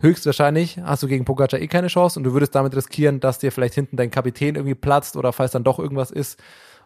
höchstwahrscheinlich 0.00 0.78
hast 0.78 1.02
du 1.02 1.08
gegen 1.08 1.24
Pogacar 1.24 1.60
eh 1.60 1.68
keine 1.68 1.88
Chance 1.88 2.18
und 2.18 2.24
du 2.24 2.32
würdest 2.32 2.54
damit 2.54 2.74
riskieren, 2.74 3.20
dass 3.20 3.38
dir 3.38 3.52
vielleicht 3.52 3.74
hinten 3.74 3.96
dein 3.96 4.10
Kapitän 4.10 4.56
irgendwie 4.56 4.74
platzt 4.74 5.16
oder 5.16 5.32
falls 5.32 5.52
dann 5.52 5.64
doch 5.64 5.78
irgendwas 5.78 6.10
ist. 6.10 6.42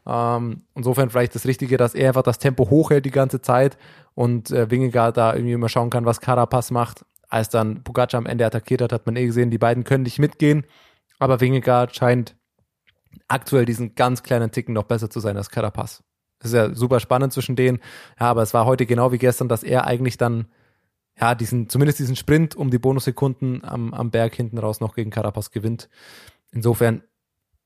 Ähm, 0.06 0.64
insofern 0.74 1.08
vielleicht 1.08 1.34
das 1.34 1.46
Richtige, 1.46 1.76
dass 1.76 1.94
er 1.94 2.08
einfach 2.08 2.22
das 2.22 2.38
Tempo 2.38 2.68
hochhält 2.68 3.06
die 3.06 3.10
ganze 3.10 3.40
Zeit 3.40 3.78
und 4.14 4.50
äh, 4.50 4.70
Wingegaard 4.70 5.16
da 5.16 5.34
irgendwie 5.34 5.54
immer 5.54 5.68
schauen 5.68 5.90
kann, 5.90 6.04
was 6.04 6.20
Carapaz 6.20 6.70
macht. 6.70 7.04
Als 7.28 7.48
dann 7.48 7.82
Pogacar 7.82 8.18
am 8.18 8.26
Ende 8.26 8.44
attackiert 8.44 8.82
hat, 8.82 8.92
hat 8.92 9.06
man 9.06 9.16
eh 9.16 9.26
gesehen, 9.26 9.50
die 9.50 9.58
beiden 9.58 9.84
können 9.84 10.04
nicht 10.04 10.18
mitgehen, 10.18 10.66
aber 11.18 11.40
Wingegaard 11.40 11.96
scheint 11.96 12.36
aktuell 13.28 13.64
diesen 13.64 13.94
ganz 13.94 14.22
kleinen 14.22 14.50
Ticken 14.50 14.74
noch 14.74 14.84
besser 14.84 15.08
zu 15.08 15.20
sein 15.20 15.36
als 15.36 15.48
Carapaz. 15.48 16.02
Das 16.44 16.52
ist 16.52 16.56
ja 16.56 16.74
super 16.74 17.00
spannend 17.00 17.32
zwischen 17.32 17.56
denen. 17.56 17.78
Ja, 18.20 18.26
aber 18.26 18.42
es 18.42 18.52
war 18.52 18.66
heute 18.66 18.84
genau 18.84 19.12
wie 19.12 19.18
gestern, 19.18 19.48
dass 19.48 19.62
er 19.62 19.86
eigentlich 19.86 20.18
dann, 20.18 20.44
ja, 21.18 21.34
diesen, 21.34 21.70
zumindest 21.70 21.98
diesen 22.00 22.16
Sprint 22.16 22.54
um 22.54 22.70
die 22.70 22.78
Bonussekunden 22.78 23.64
am, 23.64 23.94
am 23.94 24.10
Berg 24.10 24.34
hinten 24.34 24.58
raus 24.58 24.78
noch 24.78 24.94
gegen 24.94 25.10
Carapaz 25.10 25.52
gewinnt. 25.52 25.88
Insofern, 26.52 27.02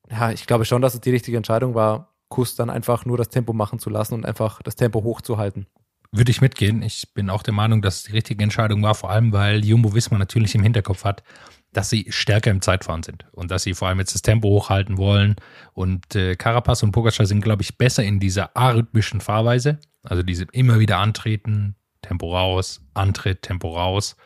ja, 0.09 0.31
ich 0.31 0.47
glaube 0.47 0.65
schon, 0.65 0.81
dass 0.81 0.95
es 0.95 1.01
die 1.01 1.11
richtige 1.11 1.37
Entscheidung 1.37 1.75
war, 1.75 2.15
Kuss 2.29 2.55
dann 2.55 2.71
einfach 2.71 3.05
nur 3.05 3.17
das 3.17 3.31
Tempo 3.31 3.53
machen 3.53 3.81
zu 3.81 3.91
lassen 3.91 4.15
und 4.15 4.25
einfach 4.25 4.63
das 4.63 4.77
Tempo 4.77 5.03
hochzuhalten. 5.03 5.67
Würde 6.13 6.31
ich 6.31 6.41
mitgehen. 6.41 6.83
Ich 6.83 7.13
bin 7.15 7.31
auch 7.31 7.43
der 7.43 7.55
Meinung, 7.55 7.83
dass 7.83 7.97
es 7.97 8.03
die 8.05 8.13
richtige 8.13 8.45
Entscheidung 8.45 8.81
war, 8.85 8.95
vor 8.95 9.11
allem 9.11 9.33
weil 9.33 9.65
Jumbo 9.65 9.93
Wismar 9.93 10.21
natürlich 10.21 10.55
im 10.55 10.63
Hinterkopf 10.63 11.05
hat, 11.05 11.25
dass 11.73 11.91
sie 11.91 12.07
stärker 12.09 12.51
im 12.51 12.63
Zeitfahren 12.63 13.03
sind 13.03 13.27
und 13.33 13.51
dass 13.51 13.63
sie 13.63 13.75
vor 13.75 13.89
allem 13.89 13.99
jetzt 13.99 14.15
das 14.15 14.23
Tempo 14.23 14.49
hochhalten 14.49 14.97
wollen. 14.97 15.37
Und 15.75 16.15
äh, 16.15 16.35
Carapaz 16.35 16.83
und 16.83 16.93
Pogacar 16.93 17.27
sind, 17.27 17.43
glaube 17.43 17.63
ich, 17.63 17.77
besser 17.77 18.03
in 18.05 18.21
dieser 18.21 18.57
arrhythmischen 18.57 19.21
Fahrweise. 19.21 19.79
Also 20.03 20.23
diese 20.23 20.47
immer 20.53 20.79
wieder 20.79 20.99
antreten, 20.99 21.77
Tempo 22.03 22.35
raus, 22.35 22.81
Antritt, 22.95 23.43
Tempo 23.43 23.77
raus. 23.77 24.17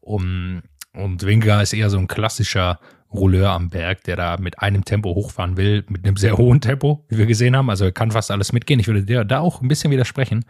Um, 0.00 0.62
und 0.92 1.22
Winker 1.24 1.62
ist 1.62 1.72
eher 1.72 1.90
so 1.90 1.98
ein 1.98 2.08
klassischer 2.08 2.80
Rouleur 3.12 3.50
am 3.50 3.70
Berg, 3.70 4.04
der 4.04 4.16
da 4.16 4.36
mit 4.38 4.58
einem 4.58 4.84
Tempo 4.84 5.14
hochfahren 5.14 5.56
will, 5.56 5.84
mit 5.88 6.04
einem 6.04 6.16
sehr 6.16 6.36
hohen 6.36 6.60
Tempo, 6.60 7.04
wie 7.08 7.18
wir 7.18 7.26
gesehen 7.26 7.56
haben. 7.56 7.70
Also 7.70 7.86
er 7.86 7.92
kann 7.92 8.10
fast 8.10 8.30
alles 8.30 8.52
mitgehen. 8.52 8.80
Ich 8.80 8.86
würde 8.86 9.04
dir 9.04 9.24
da 9.24 9.40
auch 9.40 9.62
ein 9.62 9.68
bisschen 9.68 9.90
widersprechen, 9.90 10.44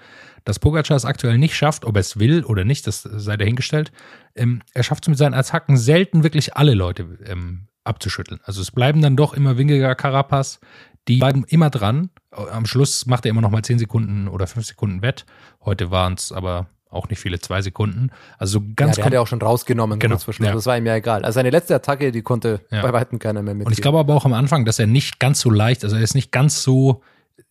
dass 0.44 0.58
Pogacar 0.58 0.96
es 0.96 1.04
aktuell 1.04 1.38
nicht 1.38 1.56
schafft, 1.56 1.84
ob 1.84 1.96
er 1.96 2.00
es 2.00 2.18
will 2.18 2.44
oder 2.44 2.64
nicht, 2.64 2.86
das 2.86 3.02
sei 3.02 3.36
dahingestellt. 3.36 3.92
Ähm, 4.34 4.62
er 4.74 4.82
schafft 4.82 5.04
es 5.04 5.08
mit 5.08 5.18
seinen 5.18 5.34
Attacken 5.34 5.76
selten 5.76 6.24
wirklich 6.24 6.56
alle 6.56 6.74
Leute 6.74 7.18
ähm, 7.26 7.68
abzuschütteln. 7.84 8.40
Also 8.44 8.60
es 8.60 8.72
bleiben 8.72 9.02
dann 9.02 9.16
doch 9.16 9.34
immer 9.34 9.56
Wingegar, 9.56 9.94
Carapaz, 9.94 10.60
die 11.06 11.18
bleiben 11.18 11.44
immer 11.48 11.70
dran. 11.70 12.10
Am 12.30 12.66
Schluss 12.66 13.06
macht 13.06 13.24
er 13.24 13.30
immer 13.30 13.40
noch 13.40 13.50
mal 13.50 13.62
10 13.62 13.78
Sekunden 13.78 14.28
oder 14.28 14.46
5 14.46 14.66
Sekunden 14.66 15.00
Wett. 15.00 15.24
Heute 15.64 15.90
waren 15.90 16.14
es 16.14 16.32
aber 16.32 16.66
auch 16.90 17.09
nicht 17.09 17.18
viele, 17.18 17.38
zwei 17.38 17.62
Sekunden. 17.62 18.11
Also 18.38 18.61
ganz 18.77 18.96
ja, 18.96 19.03
der 19.03 19.05
hat 19.05 19.12
er 19.14 19.22
auch 19.22 19.27
schon 19.27 19.42
rausgenommen, 19.42 19.98
genau, 19.98 20.16
kurz. 20.16 20.38
Ja. 20.38 20.53
Das 20.53 20.66
war 20.66 20.77
ihm 20.77 20.87
ja 20.87 20.96
egal. 20.96 21.24
Also 21.24 21.37
seine 21.37 21.51
letzte 21.51 21.74
Attacke, 21.74 22.12
die 22.12 22.22
konnte 22.22 22.61
ja. 22.70 22.83
bei 22.83 22.92
weitem 22.92 23.18
keiner 23.18 23.42
mehr 23.42 23.55
mit. 23.55 23.66
Und 23.66 23.72
ich 23.72 23.83
glaube 23.83 23.98
aber 23.98 24.14
auch 24.14 24.24
am 24.24 24.33
Anfang, 24.33 24.64
dass 24.64 24.79
er 24.79 24.87
nicht 24.87 25.20
ganz 25.20 25.40
so 25.40 25.51
leicht, 25.51 25.85
also 25.85 25.96
er 25.96 26.03
ist 26.03 26.14
nicht 26.14 26.33
ganz 26.33 26.62
so, 26.62 27.03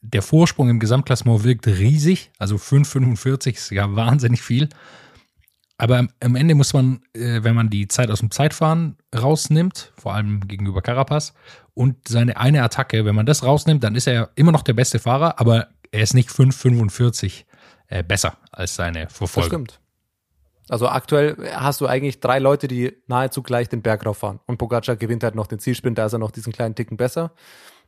der 0.01 0.21
Vorsprung 0.21 0.69
im 0.69 0.79
Gesamtklassement 0.79 1.43
wirkt 1.43 1.67
riesig. 1.67 2.31
Also 2.39 2.55
5,45 2.55 3.49
ist 3.49 3.71
ja 3.71 3.95
wahnsinnig 3.95 4.41
viel. 4.41 4.69
Aber 5.77 6.07
am 6.19 6.35
Ende 6.35 6.55
muss 6.55 6.73
man, 6.73 7.01
äh, 7.13 7.43
wenn 7.43 7.55
man 7.55 7.69
die 7.69 7.87
Zeit 7.87 8.09
aus 8.09 8.19
dem 8.19 8.31
Zeitfahren 8.31 8.97
rausnimmt, 9.15 9.93
vor 9.95 10.15
allem 10.15 10.47
gegenüber 10.47 10.81
Carapaz, 10.81 11.33
und 11.75 12.07
seine 12.07 12.37
eine 12.37 12.63
Attacke, 12.63 13.05
wenn 13.05 13.13
man 13.13 13.27
das 13.27 13.43
rausnimmt, 13.43 13.83
dann 13.83 13.93
ist 13.93 14.07
er 14.07 14.31
immer 14.35 14.51
noch 14.51 14.63
der 14.63 14.73
beste 14.73 14.97
Fahrer, 14.97 15.39
aber 15.39 15.67
er 15.91 16.01
ist 16.01 16.15
nicht 16.15 16.29
5,45 16.29 17.45
äh, 17.87 18.03
besser 18.03 18.37
als 18.51 18.75
seine 18.75 19.09
Verfolger. 19.09 19.45
Das 19.45 19.47
stimmt. 19.47 19.79
Also 20.69 20.89
aktuell 20.89 21.37
hast 21.53 21.79
du 21.79 21.87
eigentlich 21.87 22.19
drei 22.19 22.39
Leute, 22.39 22.67
die 22.67 22.97
nahezu 23.07 23.41
gleich 23.41 23.69
den 23.69 23.81
Berg 23.81 24.05
rauffahren. 24.05 24.39
Und 24.47 24.57
Pogacar 24.57 24.97
gewinnt 24.97 25.23
halt 25.23 25.35
noch 25.35 25.47
den 25.47 25.59
Zielsprint, 25.59 25.97
da 25.97 26.05
ist 26.05 26.13
er 26.13 26.19
noch 26.19 26.31
diesen 26.31 26.51
kleinen 26.51 26.75
Ticken 26.75 26.97
besser. 26.97 27.31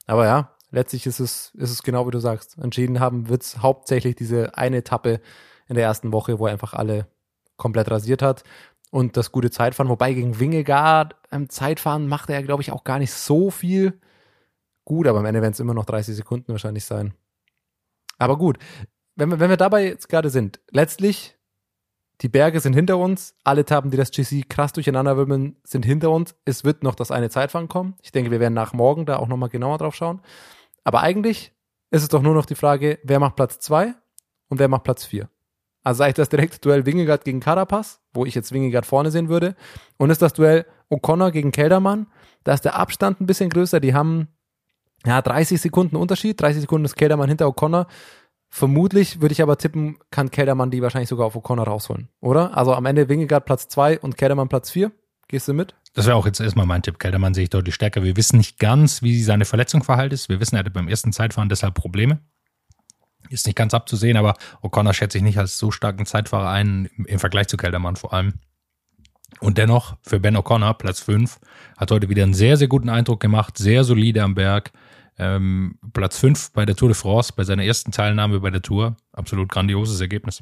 Aber 0.07 0.25
ja, 0.25 0.55
letztlich 0.71 1.05
ist 1.05 1.19
es, 1.19 1.51
ist 1.55 1.71
es 1.71 1.83
genau 1.83 2.07
wie 2.07 2.11
du 2.11 2.19
sagst. 2.19 2.57
Entschieden 2.57 2.99
haben 2.99 3.27
wird 3.27 3.43
es 3.43 3.61
hauptsächlich 3.61 4.15
diese 4.15 4.57
eine 4.57 4.77
Etappe 4.77 5.19
in 5.67 5.75
der 5.75 5.83
ersten 5.83 6.13
Woche, 6.13 6.39
wo 6.39 6.47
er 6.47 6.53
einfach 6.53 6.73
alle 6.73 7.07
komplett 7.57 7.91
rasiert 7.91 8.21
hat. 8.21 8.43
Und 8.91 9.17
das 9.17 9.31
gute 9.31 9.51
Zeitfahren, 9.51 9.89
wobei 9.89 10.13
gegen 10.13 10.39
Wingegaard 10.39 11.15
im 11.31 11.49
Zeitfahren 11.49 12.07
macht 12.07 12.29
er, 12.29 12.41
glaube 12.41 12.63
ich, 12.63 12.71
auch 12.71 12.83
gar 12.83 12.97
nicht 12.97 13.11
so 13.11 13.51
viel 13.51 13.99
gut, 14.83 15.05
aber 15.05 15.19
am 15.19 15.25
Ende 15.25 15.41
werden 15.41 15.53
es 15.53 15.59
immer 15.59 15.75
noch 15.75 15.85
30 15.85 16.15
Sekunden 16.15 16.51
wahrscheinlich 16.51 16.85
sein. 16.85 17.13
Aber 18.17 18.37
gut, 18.37 18.57
wenn 19.19 19.29
wir, 19.29 19.39
wenn 19.39 19.49
wir 19.49 19.57
dabei 19.57 19.85
jetzt 19.85 20.09
gerade 20.09 20.29
sind, 20.29 20.59
letztlich, 20.71 21.37
die 22.21 22.29
Berge 22.29 22.59
sind 22.59 22.73
hinter 22.73 22.97
uns, 22.97 23.35
alle 23.43 23.61
Etappen, 23.61 23.91
die 23.91 23.97
das 23.97 24.11
GC 24.11 24.49
krass 24.49 24.73
durcheinander 24.73 25.17
wimmeln, 25.17 25.57
sind 25.63 25.85
hinter 25.85 26.11
uns. 26.11 26.35
Es 26.45 26.63
wird 26.63 26.83
noch 26.83 26.95
das 26.95 27.11
eine 27.11 27.29
Zeitfahren 27.29 27.67
kommen. 27.67 27.95
Ich 28.01 28.11
denke, 28.11 28.31
wir 28.31 28.39
werden 28.39 28.53
nach 28.53 28.73
morgen 28.73 29.05
da 29.05 29.17
auch 29.17 29.27
nochmal 29.27 29.49
genauer 29.49 29.77
drauf 29.77 29.95
schauen. 29.95 30.21
Aber 30.83 31.01
eigentlich 31.01 31.53
ist 31.91 32.03
es 32.03 32.09
doch 32.09 32.21
nur 32.21 32.33
noch 32.33 32.45
die 32.45 32.55
Frage, 32.55 32.99
wer 33.03 33.19
macht 33.19 33.35
Platz 33.35 33.59
zwei 33.59 33.93
und 34.47 34.59
wer 34.59 34.67
macht 34.67 34.83
Platz 34.83 35.05
vier. 35.05 35.29
Also 35.83 36.03
eigentlich 36.03 36.15
das 36.15 36.29
direkte 36.29 36.59
Duell 36.59 36.85
Wingegaard 36.85 37.23
gegen 37.23 37.39
Carapaz, 37.39 38.01
wo 38.13 38.25
ich 38.25 38.35
jetzt 38.35 38.51
Wingegaard 38.51 38.85
vorne 38.85 39.11
sehen 39.11 39.29
würde. 39.29 39.55
Und 39.97 40.09
ist 40.09 40.21
das 40.21 40.33
Duell 40.33 40.65
O'Connor 40.89 41.31
gegen 41.31 41.51
Keldermann. 41.51 42.07
Da 42.43 42.53
ist 42.53 42.65
der 42.65 42.75
Abstand 42.75 43.21
ein 43.21 43.25
bisschen 43.25 43.49
größer. 43.49 43.79
Die 43.79 43.93
haben 43.93 44.27
ja 45.05 45.21
30 45.21 45.61
Sekunden 45.61 45.95
Unterschied. 45.95 46.39
30 46.41 46.61
Sekunden 46.61 46.85
ist 46.85 46.95
Keldermann 46.95 47.29
hinter 47.29 47.47
O'Connor. 47.47 47.87
Vermutlich 48.49 49.21
würde 49.21 49.33
ich 49.33 49.41
aber 49.41 49.57
tippen, 49.57 49.99
kann 50.09 50.31
Keldermann 50.31 50.71
die 50.71 50.81
wahrscheinlich 50.81 51.09
sogar 51.09 51.27
auf 51.27 51.35
O'Connor 51.35 51.65
rausholen, 51.65 52.09
oder? 52.19 52.57
Also 52.57 52.73
am 52.73 52.85
Ende 52.85 53.07
Wingegaard 53.07 53.45
Platz 53.45 53.67
2 53.67 53.99
und 53.99 54.17
Keldermann 54.17 54.49
Platz 54.49 54.71
4. 54.71 54.91
Gehst 55.27 55.47
du 55.47 55.53
mit? 55.53 55.75
Das 55.93 56.07
wäre 56.07 56.15
auch 56.15 56.25
jetzt 56.25 56.39
erstmal 56.39 56.65
mein 56.65 56.81
Tipp. 56.81 56.97
Keldermann 56.97 57.35
sehe 57.35 57.43
ich 57.43 57.51
deutlich 57.51 57.75
stärker. 57.75 58.03
Wir 58.03 58.17
wissen 58.17 58.37
nicht 58.37 58.57
ganz, 58.57 59.03
wie 59.03 59.21
seine 59.21 59.45
Verletzung 59.45 59.83
verhalten 59.83 60.15
ist. 60.15 60.29
Wir 60.29 60.39
wissen, 60.39 60.55
er 60.55 60.59
hatte 60.59 60.71
beim 60.71 60.87
ersten 60.87 61.13
Zeitfahren 61.13 61.49
deshalb 61.49 61.75
Probleme. 61.75 62.19
Ist 63.29 63.45
nicht 63.45 63.55
ganz 63.55 63.75
abzusehen, 63.75 64.17
aber 64.17 64.35
O'Connor 64.63 64.93
schätze 64.93 65.19
ich 65.19 65.23
nicht 65.23 65.37
als 65.37 65.59
so 65.59 65.69
starken 65.69 66.07
Zeitfahrer 66.07 66.49
ein, 66.49 66.89
im 67.05 67.19
Vergleich 67.19 67.47
zu 67.47 67.57
Keldermann 67.57 67.95
vor 67.95 68.13
allem. 68.13 68.39
Und 69.39 69.59
dennoch, 69.59 69.97
für 70.01 70.19
Ben 70.19 70.35
O'Connor, 70.35 70.73
Platz 70.73 71.01
5, 71.01 71.39
hat 71.77 71.91
heute 71.91 72.09
wieder 72.09 72.23
einen 72.23 72.33
sehr, 72.33 72.57
sehr 72.57 72.67
guten 72.67 72.89
Eindruck 72.89 73.19
gemacht, 73.19 73.57
sehr 73.57 73.83
solide 73.83 74.23
am 74.23 74.33
Berg. 74.33 74.71
Ähm, 75.19 75.77
Platz 75.93 76.17
5 76.17 76.53
bei 76.53 76.65
der 76.65 76.75
Tour 76.75 76.89
de 76.89 76.95
France, 76.95 77.33
bei 77.35 77.43
seiner 77.43 77.65
ersten 77.65 77.91
Teilnahme 77.91 78.39
bei 78.39 78.49
der 78.49 78.61
Tour. 78.61 78.95
Absolut 79.11 79.49
grandioses 79.49 79.99
Ergebnis. 79.99 80.41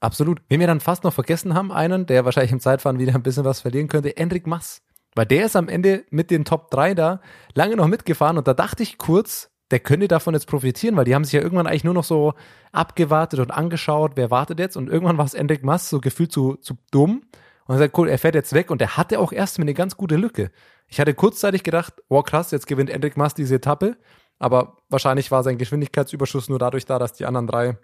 Absolut. 0.00 0.42
Wen 0.48 0.60
wir 0.60 0.66
dann 0.66 0.80
fast 0.80 1.02
noch 1.02 1.14
vergessen 1.14 1.54
haben, 1.54 1.72
einen, 1.72 2.04
der 2.04 2.26
wahrscheinlich 2.26 2.52
im 2.52 2.60
Zeitfahren 2.60 2.98
wieder 2.98 3.14
ein 3.14 3.22
bisschen 3.22 3.46
was 3.46 3.62
verlieren 3.62 3.88
könnte, 3.88 4.16
Enric 4.16 4.46
Mass. 4.46 4.82
Weil 5.14 5.26
der 5.26 5.46
ist 5.46 5.56
am 5.56 5.68
Ende 5.68 6.04
mit 6.10 6.30
den 6.30 6.44
Top 6.44 6.70
3 6.70 6.94
da 6.94 7.20
lange 7.54 7.76
noch 7.76 7.88
mitgefahren 7.88 8.36
und 8.36 8.46
da 8.46 8.52
dachte 8.52 8.82
ich 8.82 8.98
kurz, 8.98 9.50
der 9.70 9.80
könnte 9.80 10.08
davon 10.08 10.34
jetzt 10.34 10.46
profitieren, 10.46 10.96
weil 10.96 11.06
die 11.06 11.14
haben 11.14 11.24
sich 11.24 11.32
ja 11.32 11.40
irgendwann 11.40 11.66
eigentlich 11.66 11.84
nur 11.84 11.94
noch 11.94 12.04
so 12.04 12.34
abgewartet 12.70 13.40
und 13.40 13.50
angeschaut, 13.50 14.12
wer 14.16 14.30
wartet 14.30 14.58
jetzt 14.58 14.76
und 14.76 14.90
irgendwann 14.90 15.16
war 15.16 15.24
es 15.24 15.34
Enric 15.34 15.64
Mass 15.64 15.88
so 15.88 16.00
gefühlt 16.00 16.32
zu, 16.32 16.56
zu 16.56 16.74
dumm 16.90 17.22
und 17.66 17.76
er 17.76 17.78
sagt, 17.78 17.96
cool, 17.96 18.08
er 18.08 18.18
fährt 18.18 18.34
jetzt 18.34 18.52
weg 18.52 18.70
und 18.70 18.82
er 18.82 18.96
hatte 18.96 19.18
auch 19.18 19.32
erst 19.32 19.58
eine 19.58 19.72
ganz 19.72 19.96
gute 19.96 20.16
Lücke. 20.16 20.50
Ich 20.94 21.00
hatte 21.00 21.12
kurzzeitig 21.12 21.64
gedacht, 21.64 21.94
oh 22.08 22.22
krass, 22.22 22.52
jetzt 22.52 22.68
gewinnt 22.68 22.88
Enric 22.88 23.16
Mass 23.16 23.34
diese 23.34 23.56
Etappe, 23.56 23.96
aber 24.38 24.76
wahrscheinlich 24.90 25.32
war 25.32 25.42
sein 25.42 25.58
Geschwindigkeitsüberschuss 25.58 26.48
nur 26.48 26.60
dadurch 26.60 26.86
da, 26.86 27.00
dass 27.00 27.14
die 27.14 27.26
anderen 27.26 27.48
drei 27.48 27.76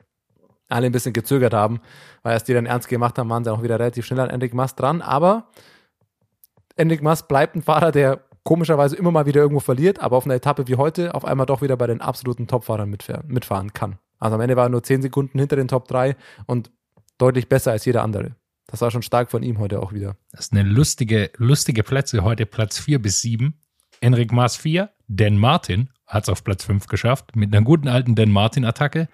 alle 0.68 0.86
ein 0.86 0.92
bisschen 0.92 1.12
gezögert 1.12 1.52
haben, 1.52 1.80
weil 2.22 2.34
erst 2.34 2.46
die 2.46 2.54
dann 2.54 2.66
ernst 2.66 2.86
gemacht 2.88 3.18
haben, 3.18 3.28
waren 3.28 3.42
sie 3.42 3.52
auch 3.52 3.64
wieder 3.64 3.80
relativ 3.80 4.06
schnell 4.06 4.20
an 4.20 4.30
Enric 4.30 4.54
Mas 4.54 4.76
dran. 4.76 5.02
Aber 5.02 5.48
Enric 6.76 7.02
Mas 7.02 7.26
bleibt 7.26 7.56
ein 7.56 7.62
Fahrer, 7.62 7.90
der 7.90 8.20
komischerweise 8.44 8.94
immer 8.94 9.10
mal 9.10 9.26
wieder 9.26 9.40
irgendwo 9.40 9.58
verliert, 9.58 9.98
aber 9.98 10.16
auf 10.16 10.24
einer 10.24 10.36
Etappe 10.36 10.68
wie 10.68 10.76
heute 10.76 11.12
auf 11.12 11.24
einmal 11.24 11.46
doch 11.46 11.62
wieder 11.62 11.76
bei 11.76 11.88
den 11.88 12.00
absoluten 12.00 12.46
Topfahrern 12.46 12.96
mitfahren 13.26 13.72
kann. 13.72 13.98
Also 14.20 14.36
am 14.36 14.40
Ende 14.40 14.54
war 14.54 14.66
er 14.66 14.70
nur 14.70 14.84
zehn 14.84 15.02
Sekunden 15.02 15.36
hinter 15.36 15.56
den 15.56 15.66
Top 15.66 15.88
3 15.88 16.14
und 16.46 16.70
deutlich 17.18 17.48
besser 17.48 17.72
als 17.72 17.84
jeder 17.86 18.04
andere. 18.04 18.36
Das 18.70 18.80
war 18.80 18.90
schon 18.90 19.02
stark 19.02 19.30
von 19.30 19.42
ihm 19.42 19.58
heute 19.58 19.80
auch 19.80 19.92
wieder. 19.92 20.16
Das 20.30 20.46
ist 20.46 20.52
eine 20.52 20.62
lustige, 20.62 21.30
lustige 21.36 21.82
Plätze 21.82 22.22
heute, 22.22 22.46
Platz 22.46 22.78
4 22.78 23.00
bis 23.00 23.20
7. 23.20 23.54
Enric 24.00 24.32
Maas 24.32 24.56
4, 24.56 24.90
Dan 25.08 25.36
Martin 25.36 25.90
hat 26.06 26.24
es 26.24 26.28
auf 26.28 26.42
Platz 26.44 26.64
5 26.64 26.86
geschafft, 26.86 27.36
mit 27.36 27.54
einer 27.54 27.64
guten 27.64 27.88
alten 27.88 28.14
Dan 28.14 28.30
Martin-Attacke. 28.30 29.08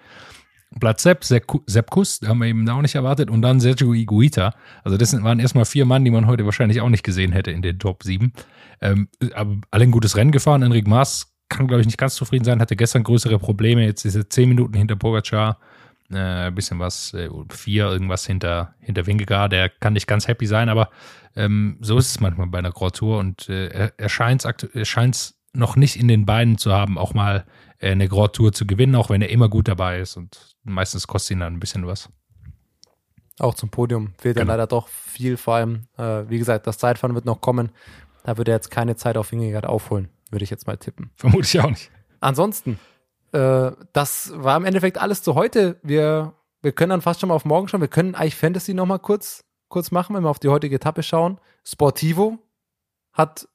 Platz 0.81 1.03
Sepp, 1.03 1.25
Sepp 1.25 1.91
Kuss, 1.91 2.21
haben 2.27 2.39
wir 2.39 2.47
eben 2.47 2.69
auch 2.69 2.83
nicht 2.83 2.95
erwartet. 2.95 3.31
Und 3.31 3.43
dann 3.43 3.61
Sergio 3.61 3.95
Iguita. 3.95 4.55
Also 4.85 4.99
das 4.99 5.13
waren 5.23 5.41
erstmal 5.41 5.65
vier 5.65 5.87
Mann, 5.87 6.05
die 6.05 6.11
man 6.11 6.27
heute 6.27 6.45
wahrscheinlich 6.45 6.81
auch 6.81 6.89
nicht 6.89 7.05
gesehen 7.05 7.33
hätte 7.33 7.51
in 7.51 7.63
den 7.63 7.79
Top 7.79 8.03
7. 8.03 8.33
Ähm, 8.83 9.09
aber 9.35 9.59
alle 9.71 9.85
ein 9.85 9.91
gutes 9.91 10.17
Rennen 10.17 10.33
gefahren. 10.33 10.63
Enric 10.63 10.87
Maas 10.87 11.33
kann, 11.49 11.67
glaube 11.67 11.81
ich, 11.81 11.87
nicht 11.87 11.99
ganz 11.99 12.15
zufrieden 12.15 12.45
sein. 12.45 12.61
Hatte 12.61 12.77
gestern 12.77 13.05
größere 13.05 13.39
Probleme. 13.39 13.85
Jetzt 13.85 14.05
ist 14.05 14.17
er 14.17 14.29
zehn 14.29 14.49
Minuten 14.49 14.75
hinter 14.75 14.97
Pogacar. 14.97 15.59
Äh, 16.11 16.51
bisschen 16.53 16.79
was, 16.79 17.15
äh, 17.15 17.29
vier, 17.51 17.87
irgendwas 17.87 18.27
hinter, 18.27 18.75
hinter 18.79 19.07
Wingegaard. 19.07 19.53
Der 19.53 19.69
kann 19.69 19.95
nicht 19.95 20.07
ganz 20.07 20.29
happy 20.29 20.47
sein, 20.47 20.69
aber 20.69 20.91
ähm, 21.35 21.79
so 21.81 21.99
ist 21.99 22.11
es 22.11 22.21
manchmal 22.21 22.47
bei 22.47 22.59
einer 22.59 22.71
Grand 22.71 22.97
Tour. 22.97 23.19
Und 23.19 23.49
äh, 23.49 23.69
er, 23.69 23.93
er 23.97 24.09
scheint 24.09 24.45
es 24.45 25.39
noch 25.53 25.77
nicht 25.77 25.97
in 25.97 26.09
den 26.09 26.27
Beinen 26.27 26.59
zu 26.59 26.73
haben, 26.73 26.99
auch 26.99 27.15
mal 27.15 27.45
äh, 27.79 27.91
eine 27.91 28.09
Grand 28.09 28.35
Tour 28.35 28.53
zu 28.53 28.67
gewinnen, 28.67 28.95
auch 28.95 29.11
wenn 29.11 29.23
er 29.23 29.31
immer 29.31 29.49
gut 29.49 29.69
dabei 29.69 30.01
ist. 30.01 30.17
Und 30.17 30.57
meistens 30.65 31.07
kostet 31.07 31.33
ihn 31.33 31.41
dann 31.41 31.55
ein 31.55 31.61
bisschen 31.61 31.87
was. 31.87 32.09
Auch 33.39 33.55
zum 33.55 33.69
Podium 33.69 34.15
fehlt 34.19 34.37
genau. 34.37 34.47
dann 34.47 34.49
leider 34.49 34.67
doch 34.67 34.89
viel, 34.89 35.37
vor 35.37 35.57
allem, 35.57 35.87
äh, 35.99 36.23
wie 36.29 36.39
gesagt, 36.39 36.67
das 36.67 36.79
Zeitfahren 36.79 37.15
wird 37.15 37.27
noch 37.27 37.41
kommen. 37.41 37.71
Da 38.25 38.39
wird 38.39 38.49
er 38.49 38.55
jetzt 38.55 38.71
keine 38.71 38.97
Zeit 38.97 39.17
auf 39.17 39.31
Wingegaard 39.31 39.67
aufholen, 39.67 40.09
würde 40.31 40.45
ich 40.45 40.51
jetzt 40.51 40.67
mal 40.67 40.77
tippen. 40.77 41.11
Vermute 41.17 41.47
ich 41.47 41.61
auch 41.61 41.71
nicht. 41.71 41.91
Ansonsten, 42.21 42.79
äh, 43.33 43.73
das 43.93 44.33
war 44.35 44.57
im 44.57 44.65
Endeffekt 44.65 44.99
alles 44.99 45.23
zu 45.23 45.35
heute. 45.35 45.79
Wir, 45.83 46.35
wir 46.63 46.73
können 46.73 46.91
dann 46.91 47.03
fast 47.03 47.21
schon 47.21 47.29
mal 47.29 47.35
auf 47.35 47.45
morgen 47.45 47.69
schauen. 47.69 47.81
Wir 47.81 47.89
können 47.89 48.15
eigentlich 48.15 48.37
Fantasy 48.37 48.75
noch 48.75 48.87
mal 48.87 48.99
kurz, 48.99 49.45
kurz 49.69 49.91
machen, 49.91 50.15
wenn 50.17 50.23
wir 50.23 50.31
auf 50.31 50.39
die 50.39 50.49
heutige 50.49 50.77
Etappe 50.77 51.03
schauen. 51.03 51.41
Sportivo 51.65 52.39
hat, 53.13 53.49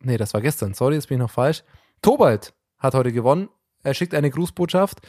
nee, 0.00 0.16
das 0.16 0.34
war 0.34 0.40
gestern, 0.40 0.74
sorry, 0.74 0.94
jetzt 0.94 1.08
bin 1.08 1.16
ich 1.16 1.22
noch 1.22 1.30
falsch. 1.30 1.62
Tobalt 2.02 2.54
hat 2.78 2.94
heute 2.94 3.12
gewonnen. 3.12 3.48
Er 3.82 3.94
schickt 3.94 4.14
eine 4.14 4.30
Grußbotschaft. 4.30 5.00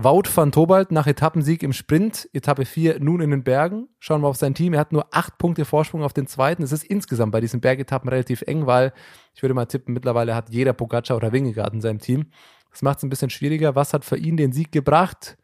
Wout 0.00 0.28
van 0.32 0.52
Tobalt 0.52 0.92
nach 0.92 1.08
Etappensieg 1.08 1.64
im 1.64 1.72
Sprint, 1.72 2.28
Etappe 2.32 2.64
4 2.64 3.00
nun 3.00 3.20
in 3.20 3.32
den 3.32 3.42
Bergen. 3.42 3.88
Schauen 3.98 4.20
wir 4.20 4.28
auf 4.28 4.36
sein 4.36 4.54
Team. 4.54 4.72
Er 4.74 4.78
hat 4.78 4.92
nur 4.92 5.08
acht 5.10 5.38
Punkte 5.38 5.64
Vorsprung 5.64 6.04
auf 6.04 6.12
den 6.12 6.28
zweiten. 6.28 6.62
Es 6.62 6.70
ist 6.70 6.84
insgesamt 6.84 7.32
bei 7.32 7.40
diesen 7.40 7.60
Bergetappen 7.60 8.08
relativ 8.08 8.42
eng, 8.42 8.66
weil 8.66 8.92
ich 9.34 9.42
würde 9.42 9.54
mal 9.54 9.66
tippen, 9.66 9.94
mittlerweile 9.94 10.36
hat 10.36 10.50
jeder 10.50 10.72
Pogacar 10.72 11.16
oder 11.16 11.32
Wingegaard 11.32 11.74
in 11.74 11.80
seinem 11.80 11.98
Team. 11.98 12.26
Das 12.70 12.82
macht 12.82 12.98
es 12.98 13.04
ein 13.04 13.10
bisschen 13.10 13.30
schwieriger. 13.30 13.74
Was 13.74 13.92
hat 13.92 14.04
für 14.04 14.16
ihn 14.16 14.36
den 14.36 14.52
Sieg 14.52 14.72
gebracht? 14.72 15.36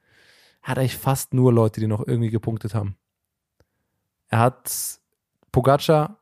Er 0.62 0.68
hat 0.68 0.78
eigentlich 0.78 0.96
fast 0.96 1.34
nur 1.34 1.52
Leute, 1.52 1.80
die 1.80 1.86
noch 1.86 2.06
irgendwie 2.06 2.30
gepunktet 2.30 2.74
haben. 2.74 2.96
Er 4.28 4.40
hat 4.40 5.00
Pogacar 5.52 6.18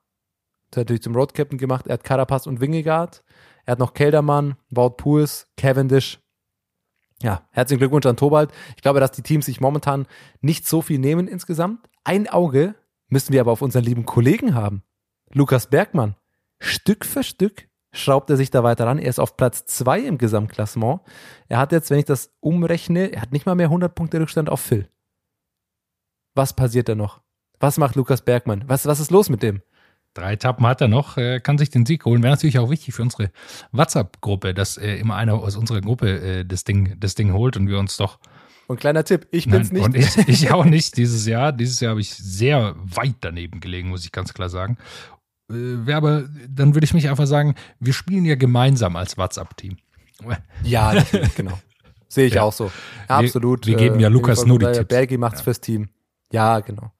natürlich 0.74 1.02
zum 1.02 1.14
Road 1.14 1.34
Captain 1.34 1.58
gemacht. 1.58 1.86
Er 1.86 1.94
hat 1.94 2.04
Carapaz 2.04 2.46
und 2.46 2.60
Wingegaard. 2.60 3.22
Er 3.64 3.72
hat 3.72 3.78
noch 3.78 3.94
Keldermann, 3.94 4.56
Wout 4.70 4.96
Pools, 4.96 5.46
Cavendish 5.56 6.18
ja, 7.22 7.46
herzlichen 7.50 7.78
Glückwunsch 7.78 8.06
an 8.06 8.16
Tobalt. 8.16 8.50
Ich 8.76 8.82
glaube, 8.82 9.00
dass 9.00 9.12
die 9.12 9.22
Teams 9.22 9.46
sich 9.46 9.60
momentan 9.60 10.06
nicht 10.40 10.66
so 10.66 10.82
viel 10.82 10.98
nehmen 10.98 11.28
insgesamt. 11.28 11.88
Ein 12.04 12.28
Auge 12.28 12.74
müssen 13.08 13.32
wir 13.32 13.40
aber 13.40 13.52
auf 13.52 13.62
unseren 13.62 13.84
lieben 13.84 14.04
Kollegen 14.04 14.54
haben. 14.54 14.82
Lukas 15.32 15.68
Bergmann. 15.68 16.16
Stück 16.58 17.04
für 17.04 17.22
Stück 17.22 17.68
schraubt 17.92 18.31
er 18.31 18.37
sich 18.37 18.50
da 18.50 18.62
weiter 18.62 18.87
ran. 18.87 18.98
Er 18.98 19.09
ist 19.09 19.20
auf 19.20 19.37
Platz 19.37 19.66
zwei 19.66 20.00
im 20.00 20.18
Gesamtklassement. 20.18 21.00
Er 21.48 21.59
hat 21.59 21.72
jetzt, 21.72 21.90
wenn 21.90 21.98
ich 21.98 22.05
das 22.05 22.33
umrechne, 22.40 23.12
er 23.12 23.22
hat 23.22 23.33
nicht 23.33 23.46
mal 23.46 23.55
mehr 23.55 23.66
100 23.66 23.94
Punkte 23.94 24.20
Rückstand 24.20 24.48
auf 24.48 24.61
Phil. 24.61 24.88
Was 26.35 26.55
passiert 26.55 26.88
da 26.88 26.94
noch? 26.94 27.20
Was 27.61 27.78
macht 27.78 27.94
Lukas 27.94 28.22
Bergmann? 28.22 28.64
Was, 28.66 28.87
was 28.87 28.98
ist 28.98 29.11
los 29.11 29.28
mit 29.28 29.42
dem? 29.42 29.62
Drei 30.14 30.35
Etappen 30.35 30.66
hat 30.66 30.81
er 30.81 30.88
noch, 30.88 31.16
äh, 31.16 31.40
kann 31.40 31.57
sich 31.57 31.70
den 31.70 31.87
Sieg 31.87 32.05
holen. 32.05 32.22
Wäre 32.22 32.33
natürlich 32.33 32.59
auch 32.59 32.70
wichtig 32.70 32.94
für 32.94 33.02
unsere 33.02 33.31
WhatsApp-Gruppe, 33.72 34.52
dass 34.52 34.76
äh, 34.76 34.96
immer 34.96 35.16
einer 35.16 35.35
aus 35.35 35.57
unserer 35.57 35.81
Gruppe 35.81 36.20
äh, 36.20 36.44
das, 36.44 36.64
Ding, 36.64 36.96
das 36.98 37.14
Ding 37.14 37.33
holt 37.33 37.57
und 37.57 37.68
wir 37.68 37.78
uns 37.78 37.96
doch. 37.96 38.18
Und 38.66 38.78
kleiner 38.78 39.05
Tipp, 39.05 39.26
ich 39.31 39.48
bin's 39.48 39.72
Nein, 39.72 39.90
nicht. 39.90 40.16
Und 40.16 40.28
ich, 40.28 40.44
ich 40.44 40.50
auch 40.52 40.64
nicht 40.64 40.96
dieses 40.96 41.26
Jahr. 41.26 41.52
Dieses 41.52 41.81
Jahr 41.81 41.90
habe 41.90 42.00
ich 42.00 42.14
sehr 42.14 42.74
weit 42.83 43.16
daneben 43.20 43.61
gelegen, 43.61 43.88
muss 43.88 44.05
ich 44.05 44.12
ganz 44.12 44.35
klar 44.35 44.48
sagen. 44.48 44.76
Äh, 45.52 45.92
aber 45.92 46.24
dann 46.48 46.74
würde 46.74 46.84
ich 46.84 46.94
mich 46.94 47.08
einfach 47.08 47.26
sagen, 47.26 47.54
wir 47.80 47.92
spielen 47.92 48.24
ja 48.24 48.34
gemeinsam 48.34 48.96
als 48.96 49.16
WhatsApp-Team. 49.18 49.76
Ja, 50.62 50.94
genau. 51.36 51.58
Sehe 52.08 52.26
ich 52.26 52.34
ja. 52.34 52.42
auch 52.42 52.52
so. 52.52 52.70
Absolut. 53.08 53.66
Wir, 53.66 53.78
wir 53.78 53.88
geben 53.88 54.00
ja 54.00 54.08
äh, 54.08 54.12
Lukas 54.12 54.44
nur 54.44 54.58
die 54.58 54.66
Tipps. 54.66 54.88
Bergi 54.88 55.18
macht's 55.18 55.40
ja. 55.40 55.44
fürs 55.44 55.60
Team. 55.60 55.88
Ja, 56.30 56.60
genau 56.60 56.92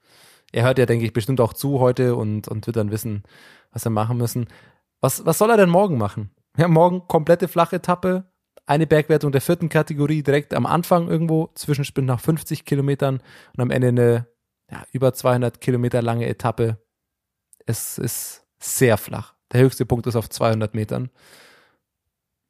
er 0.52 0.64
hört 0.64 0.78
ja, 0.78 0.86
denke 0.86 1.04
ich, 1.04 1.12
bestimmt 1.12 1.40
auch 1.40 1.54
zu 1.54 1.80
heute 1.80 2.14
und, 2.14 2.46
und 2.46 2.66
wird 2.66 2.76
dann 2.76 2.90
wissen, 2.90 3.24
was 3.72 3.84
wir 3.84 3.90
machen 3.90 4.18
müssen. 4.18 4.46
Was, 5.00 5.24
was 5.26 5.38
soll 5.38 5.50
er 5.50 5.56
denn 5.56 5.70
morgen 5.70 5.98
machen? 5.98 6.30
Ja, 6.56 6.68
morgen 6.68 7.08
komplette 7.08 7.48
flache 7.48 7.76
Etappe, 7.76 8.30
eine 8.66 8.86
Bergwertung 8.86 9.32
der 9.32 9.40
vierten 9.40 9.70
Kategorie 9.70 10.22
direkt 10.22 10.54
am 10.54 10.66
Anfang 10.66 11.08
irgendwo, 11.08 11.50
Zwischensprint 11.54 12.06
nach 12.06 12.20
50 12.20 12.64
Kilometern 12.66 13.20
und 13.56 13.60
am 13.60 13.70
Ende 13.70 13.88
eine 13.88 14.26
ja, 14.70 14.84
über 14.92 15.12
200 15.12 15.60
Kilometer 15.60 16.02
lange 16.02 16.28
Etappe. 16.28 16.78
Es 17.66 17.98
ist 17.98 18.44
sehr 18.59 18.96
flach. 18.96 19.35
Der 19.53 19.61
höchste 19.61 19.87
Punkt 19.87 20.07
ist 20.07 20.16
auf 20.16 20.29
200 20.29 20.75
Metern. 20.75 21.11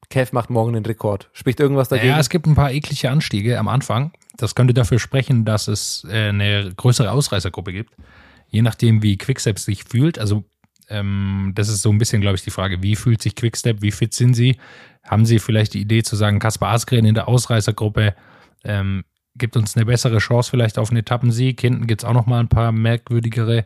Kev 0.09 0.33
macht 0.33 0.51
morgen 0.51 0.75
den 0.75 0.85
Rekord. 0.85 1.31
Spricht 1.33 1.59
irgendwas 1.59 1.89
dagegen? 1.89 2.09
Ja, 2.09 2.19
es 2.19 2.29
gibt 2.29 2.47
ein 2.47 2.55
paar 2.55 2.71
eklige 2.71 3.11
Anstiege 3.11 3.59
am 3.59 3.69
Anfang. 3.69 4.13
Das 4.37 4.55
könnte 4.55 4.75
dafür 4.75 4.99
sprechen, 4.99 5.45
dass 5.45 5.69
es 5.69 6.07
äh, 6.09 6.29
eine 6.29 6.73
größere 6.77 7.11
Ausreißergruppe 7.11 7.73
gibt. 7.73 7.95
Je 8.49 8.63
nachdem, 8.63 9.03
wie 9.03 9.17
Quickstep 9.17 9.59
sich 9.59 9.85
fühlt. 9.85 10.19
Also, 10.19 10.45
ähm, 10.89 11.53
das 11.55 11.69
ist 11.69 11.83
so 11.83 11.91
ein 11.91 11.99
bisschen, 11.99 12.21
glaube 12.21 12.37
ich, 12.37 12.45
die 12.45 12.51
Frage, 12.51 12.83
wie 12.83 12.97
fühlt 12.97 13.23
sich 13.23 13.35
Quickstep, 13.35 13.81
wie 13.81 13.91
fit 13.91 14.13
sind 14.13 14.35
sie? 14.35 14.59
Haben 15.03 15.25
sie 15.25 15.39
vielleicht 15.39 15.75
die 15.75 15.81
Idee 15.81 16.03
zu 16.03 16.17
sagen, 16.17 16.39
Kaspar 16.39 16.73
Asgren 16.73 17.07
in 17.07 17.15
der 17.15 17.29
Ausreißergruppe 17.29 18.15
ähm, 18.65 19.05
gibt 19.35 19.57
uns 19.57 19.77
eine 19.77 19.87
bessere 19.87 20.19
Chance 20.19 20.51
vielleicht 20.51 20.79
auf 20.79 20.91
einen 20.91 20.99
Etappensieg. 20.99 21.61
Hinten 21.61 21.87
gibt 21.87 22.03
es 22.03 22.09
auch 22.09 22.13
noch 22.13 22.27
mal 22.27 22.41
ein 22.41 22.49
paar 22.49 22.73
merkwürdigere, 22.73 23.65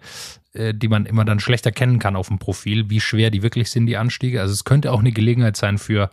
die 0.56 0.88
man 0.88 1.06
immer 1.06 1.24
dann 1.24 1.40
schlechter 1.40 1.70
kennen 1.70 1.98
kann 1.98 2.16
auf 2.16 2.28
dem 2.28 2.38
Profil, 2.38 2.88
wie 2.90 3.00
schwer 3.00 3.30
die 3.30 3.42
wirklich 3.42 3.70
sind, 3.70 3.86
die 3.86 3.96
Anstiege. 3.96 4.40
Also 4.40 4.52
es 4.52 4.64
könnte 4.64 4.92
auch 4.92 5.00
eine 5.00 5.12
Gelegenheit 5.12 5.56
sein 5.56 5.78
für 5.78 6.10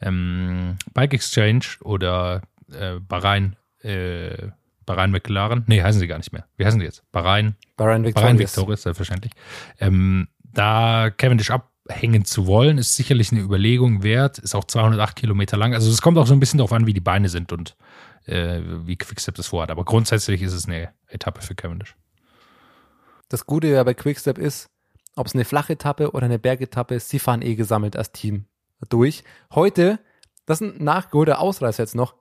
ähm, 0.00 0.76
Bike 0.94 1.14
Exchange 1.14 1.64
oder 1.80 2.42
äh, 2.72 2.98
Bahrain, 3.00 3.56
äh, 3.82 4.48
Bahrain 4.86 5.10
McLaren. 5.10 5.64
Nee, 5.66 5.82
heißen 5.82 6.00
sie 6.00 6.06
gar 6.06 6.18
nicht 6.18 6.32
mehr. 6.32 6.46
Wie 6.56 6.64
heißen 6.64 6.80
die 6.80 6.86
jetzt? 6.86 7.02
Bahrain. 7.12 7.56
Bahrain 7.76 8.04
Victorious. 8.04 8.14
Bahrain 8.14 8.38
Victorious, 8.38 8.82
selbstverständlich. 8.82 9.32
Ähm, 9.80 10.28
da 10.44 11.10
Cavendish 11.10 11.50
abhängen 11.50 12.24
zu 12.24 12.46
wollen, 12.46 12.78
ist 12.78 12.96
sicherlich 12.96 13.32
eine 13.32 13.40
Überlegung 13.40 14.02
wert. 14.02 14.38
Ist 14.38 14.54
auch 14.54 14.64
208 14.64 15.16
Kilometer 15.16 15.56
lang. 15.56 15.74
Also 15.74 15.90
es 15.90 16.02
kommt 16.02 16.18
auch 16.18 16.26
so 16.26 16.34
ein 16.34 16.40
bisschen 16.40 16.58
darauf 16.58 16.72
an, 16.72 16.86
wie 16.86 16.94
die 16.94 17.00
Beine 17.00 17.28
sind 17.28 17.52
und 17.52 17.76
äh, 18.26 18.60
wie 18.84 18.96
Quickstep 18.96 19.34
das 19.34 19.48
vorhat. 19.48 19.70
Aber 19.70 19.84
grundsätzlich 19.84 20.42
ist 20.42 20.52
es 20.52 20.66
eine 20.66 20.90
Etappe 21.08 21.42
für 21.42 21.54
Cavendish. 21.54 21.96
Das 23.28 23.46
Gute 23.46 23.66
ja 23.68 23.82
bei 23.84 23.94
Quickstep 23.94 24.38
ist, 24.38 24.70
ob 25.16 25.26
es 25.26 25.34
eine 25.34 25.44
flache 25.44 25.74
Etappe 25.74 26.12
oder 26.12 26.24
eine 26.24 26.38
Bergetappe 26.38 26.94
ist, 26.94 27.08
sie 27.08 27.18
fahren 27.18 27.42
eh 27.42 27.56
gesammelt 27.56 27.96
als 27.96 28.12
Team 28.12 28.46
durch. 28.88 29.24
Heute, 29.54 29.98
das 30.46 30.60
ist 30.60 30.80
ein 30.80 30.84
nachgeholter 30.84 31.40
Ausreißer 31.40 31.82
jetzt 31.82 31.94
noch. 31.94 32.14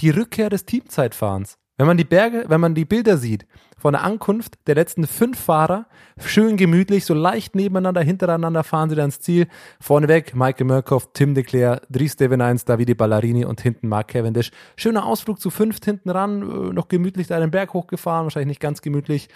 die 0.00 0.10
Rückkehr 0.10 0.48
des 0.48 0.64
Teamzeitfahrens. 0.64 1.58
Wenn 1.76 1.86
man 1.86 1.96
die 1.96 2.04
Berge, 2.04 2.44
wenn 2.48 2.60
man 2.60 2.74
die 2.74 2.84
Bilder 2.84 3.16
sieht 3.16 3.46
von 3.76 3.92
der 3.92 4.02
Ankunft 4.02 4.58
der 4.66 4.74
letzten 4.74 5.06
fünf 5.06 5.38
Fahrer, 5.38 5.86
schön 6.18 6.56
gemütlich, 6.56 7.04
so 7.04 7.14
leicht 7.14 7.54
nebeneinander, 7.54 8.00
hintereinander 8.00 8.64
fahren 8.64 8.90
sie 8.90 8.96
dann 8.96 9.06
ins 9.06 9.20
Ziel. 9.20 9.46
Vorneweg 9.80 10.34
Michael 10.34 10.66
Murkoff, 10.66 11.12
Tim 11.12 11.34
de 11.34 11.44
Cler, 11.44 11.82
Dries 11.88 12.14
Stevenines, 12.14 12.64
Davide 12.64 12.96
Ballarini 12.96 13.44
und 13.44 13.60
hinten 13.60 13.86
Mark 13.86 14.08
Cavendish. 14.08 14.50
Schöner 14.74 15.06
Ausflug 15.06 15.40
zu 15.40 15.50
fünft 15.50 15.84
hinten 15.84 16.10
ran, 16.10 16.42
äh, 16.42 16.72
noch 16.72 16.88
gemütlich 16.88 17.28
da 17.28 17.38
den 17.38 17.52
Berg 17.52 17.72
hochgefahren, 17.74 18.24
wahrscheinlich 18.24 18.48
nicht 18.48 18.60
ganz 18.60 18.82
gemütlich. 18.82 19.28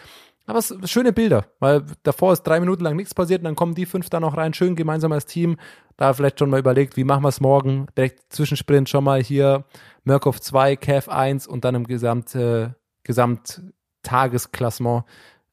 Aber 0.46 0.58
es 0.58 0.74
schöne 0.86 1.12
Bilder, 1.12 1.46
weil 1.60 1.84
davor 2.02 2.32
ist 2.32 2.42
drei 2.42 2.58
Minuten 2.58 2.82
lang 2.82 2.96
nichts 2.96 3.14
passiert 3.14 3.40
und 3.40 3.44
dann 3.44 3.56
kommen 3.56 3.74
die 3.74 3.86
fünf 3.86 4.10
da 4.10 4.18
noch 4.18 4.36
rein, 4.36 4.54
schön 4.54 4.74
gemeinsam 4.74 5.12
als 5.12 5.26
Team. 5.26 5.56
Da 5.96 6.12
vielleicht 6.12 6.38
schon 6.38 6.50
mal 6.50 6.58
überlegt, 6.58 6.96
wie 6.96 7.04
machen 7.04 7.22
wir 7.22 7.28
es 7.28 7.40
morgen? 7.40 7.86
Direkt 7.96 8.32
Zwischensprint 8.32 8.88
schon 8.88 9.04
mal 9.04 9.22
hier 9.22 9.64
Murkoff 10.04 10.40
2, 10.40 10.76
Cav 10.76 11.08
1 11.08 11.46
und 11.46 11.64
dann 11.64 11.76
im 11.76 11.86
Gesamt, 11.86 12.34
äh, 12.34 12.70
Gesamttagesklassement 13.04 15.04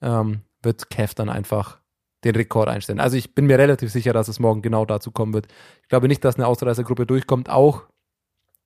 ähm, 0.02 0.41
wird 0.63 0.89
Cav 0.89 1.13
dann 1.13 1.30
einfach 1.30 1.80
den 2.23 2.36
Rekord 2.36 2.67
einstellen. 2.67 2.99
Also 2.99 3.15
ich 3.15 3.36
bin 3.36 3.45
mir 3.45 3.60
relativ 3.60 3.91
sicher, 3.91 4.13
dass 4.13 4.28
es 4.28 4.39
morgen 4.39 4.62
genau 4.62 4.86
dazu 4.86 5.12
kommen 5.12 5.34
wird. 5.34 5.47
Ich 5.84 5.89
glaube 5.89 6.08
nicht, 6.08 6.23
dass 6.25 6.36
eine 6.36 6.47
Ausreißergruppe 6.47 7.06
durchkommt, 7.06 7.49
auch, 7.49 7.84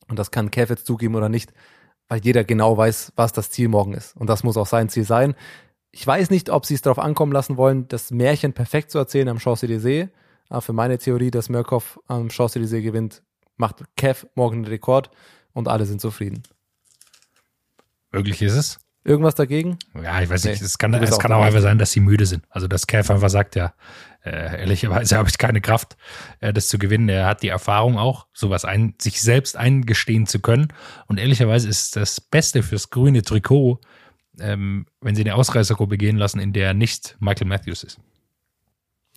und 0.08 0.18
das 0.18 0.32
kann 0.32 0.52
Cav 0.52 0.70
jetzt 0.70 0.86
zugeben 0.86 1.16
oder 1.16 1.30
nicht, 1.30 1.54
weil 2.08 2.22
jeder 2.22 2.44
genau 2.44 2.78
weiß, 2.78 3.14
was 3.16 3.34
das 3.34 3.52
Ziel 3.52 3.68
morgen 3.68 3.94
ist. 3.94 4.16
Und 4.16 4.28
das 4.28 4.44
muss 4.44 4.58
auch 4.58 4.68
sein 4.68 4.90
Ziel 4.90 5.06
sein. 5.06 5.36
Ich 5.96 6.06
weiß 6.06 6.32
nicht, 6.32 6.50
ob 6.50 6.66
sie 6.66 6.74
es 6.74 6.82
darauf 6.82 6.98
ankommen 6.98 7.32
lassen 7.32 7.56
wollen, 7.56 7.88
das 7.88 8.10
Märchen 8.10 8.54
perfekt 8.54 8.90
zu 8.90 8.98
erzählen 8.98 9.30
am 9.30 9.38
Champs-Élysées. 9.38 10.10
Aber 10.50 10.62
für 10.64 10.74
meine 10.74 10.98
Theorie, 10.98 11.30
dass 11.30 11.50
Murkoff 11.50 12.00
am 12.08 12.30
Champs-Élysées 12.30 12.82
gewinnt, 12.82 13.22
macht 13.58 13.84
Kev 13.96 14.26
morgen 14.34 14.64
den 14.64 14.72
Rekord 14.72 15.12
und 15.54 15.68
alle 15.68 15.86
sind 15.86 16.02
zufrieden. 16.02 16.42
Möglich 18.12 18.42
ist 18.42 18.54
es. 18.54 18.80
Irgendwas 19.06 19.36
dagegen? 19.36 19.78
Ja, 20.02 20.20
ich 20.20 20.30
weiß 20.30 20.46
nicht. 20.46 20.62
Nee, 20.62 20.66
es 20.66 20.78
kann, 20.80 20.94
es 20.96 21.12
auch 21.12 21.20
kann 21.20 21.32
auch 21.32 21.44
einfach 21.44 21.62
sein, 21.62 21.78
dass 21.78 21.92
sie 21.92 22.00
müde 22.00 22.26
sind. 22.26 22.44
Also, 22.50 22.68
dass 22.68 22.88
Kev 22.88 23.14
einfach 23.14 23.30
sagt, 23.30 23.56
ja, 23.56 23.74
äh, 24.24 24.62
ehrlicherweise 24.62 25.16
habe 25.18 25.30
ich 25.30 25.38
keine 25.38 25.62
Kraft, 25.62 25.96
äh, 26.40 26.54
das 26.54 26.70
zu 26.70 26.80
gewinnen. 26.80 27.08
Er 27.08 27.28
hat 27.28 27.44
die 27.44 27.50
Erfahrung 27.50 28.00
auch, 28.00 28.26
sowas 28.34 28.66
ein, 28.66 28.96
sich 29.00 29.22
selbst 29.22 29.58
eingestehen 29.58 30.26
zu 30.26 30.40
können. 30.40 30.70
Und 31.06 31.20
ehrlicherweise 31.20 31.70
ist 31.70 31.98
das 31.98 32.20
Beste 32.20 32.64
fürs 32.64 32.90
grüne 32.90 33.22
Trikot, 33.22 33.80
ähm, 34.40 34.86
wenn 35.02 35.16
sie 35.16 35.24
eine 35.24 35.36
Ausreißergruppe 35.36 35.98
gehen 35.98 36.18
lassen, 36.18 36.40
in 36.40 36.54
der 36.54 36.74
nicht 36.74 37.16
Michael 37.20 37.48
Matthews 37.48 37.84
ist. 37.84 38.00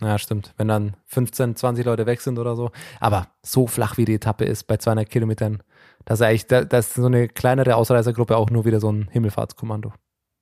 Ja, 0.00 0.18
stimmt. 0.18 0.52
Wenn 0.58 0.68
dann 0.68 0.96
15, 1.06 1.56
20 1.56 1.84
Leute 1.84 2.04
weg 2.06 2.20
sind 2.20 2.38
oder 2.38 2.54
so. 2.54 2.70
Aber 3.00 3.28
so 3.42 3.66
flach 3.66 3.96
wie 3.96 4.04
die 4.04 4.14
Etappe 4.14 4.44
ist 4.44 4.64
bei 4.64 4.76
200 4.76 5.08
Kilometern, 5.08 5.62
das 6.04 6.20
ist 6.20 6.26
eigentlich, 6.26 6.46
da, 6.46 6.64
das 6.64 6.88
ist 6.88 6.94
so 6.96 7.06
eine 7.06 7.28
kleinere 7.28 7.76
Ausreißergruppe 7.76 8.36
auch 8.36 8.50
nur 8.50 8.64
wieder 8.64 8.78
so 8.78 8.92
ein 8.92 9.08
Himmelfahrtskommando. 9.10 9.92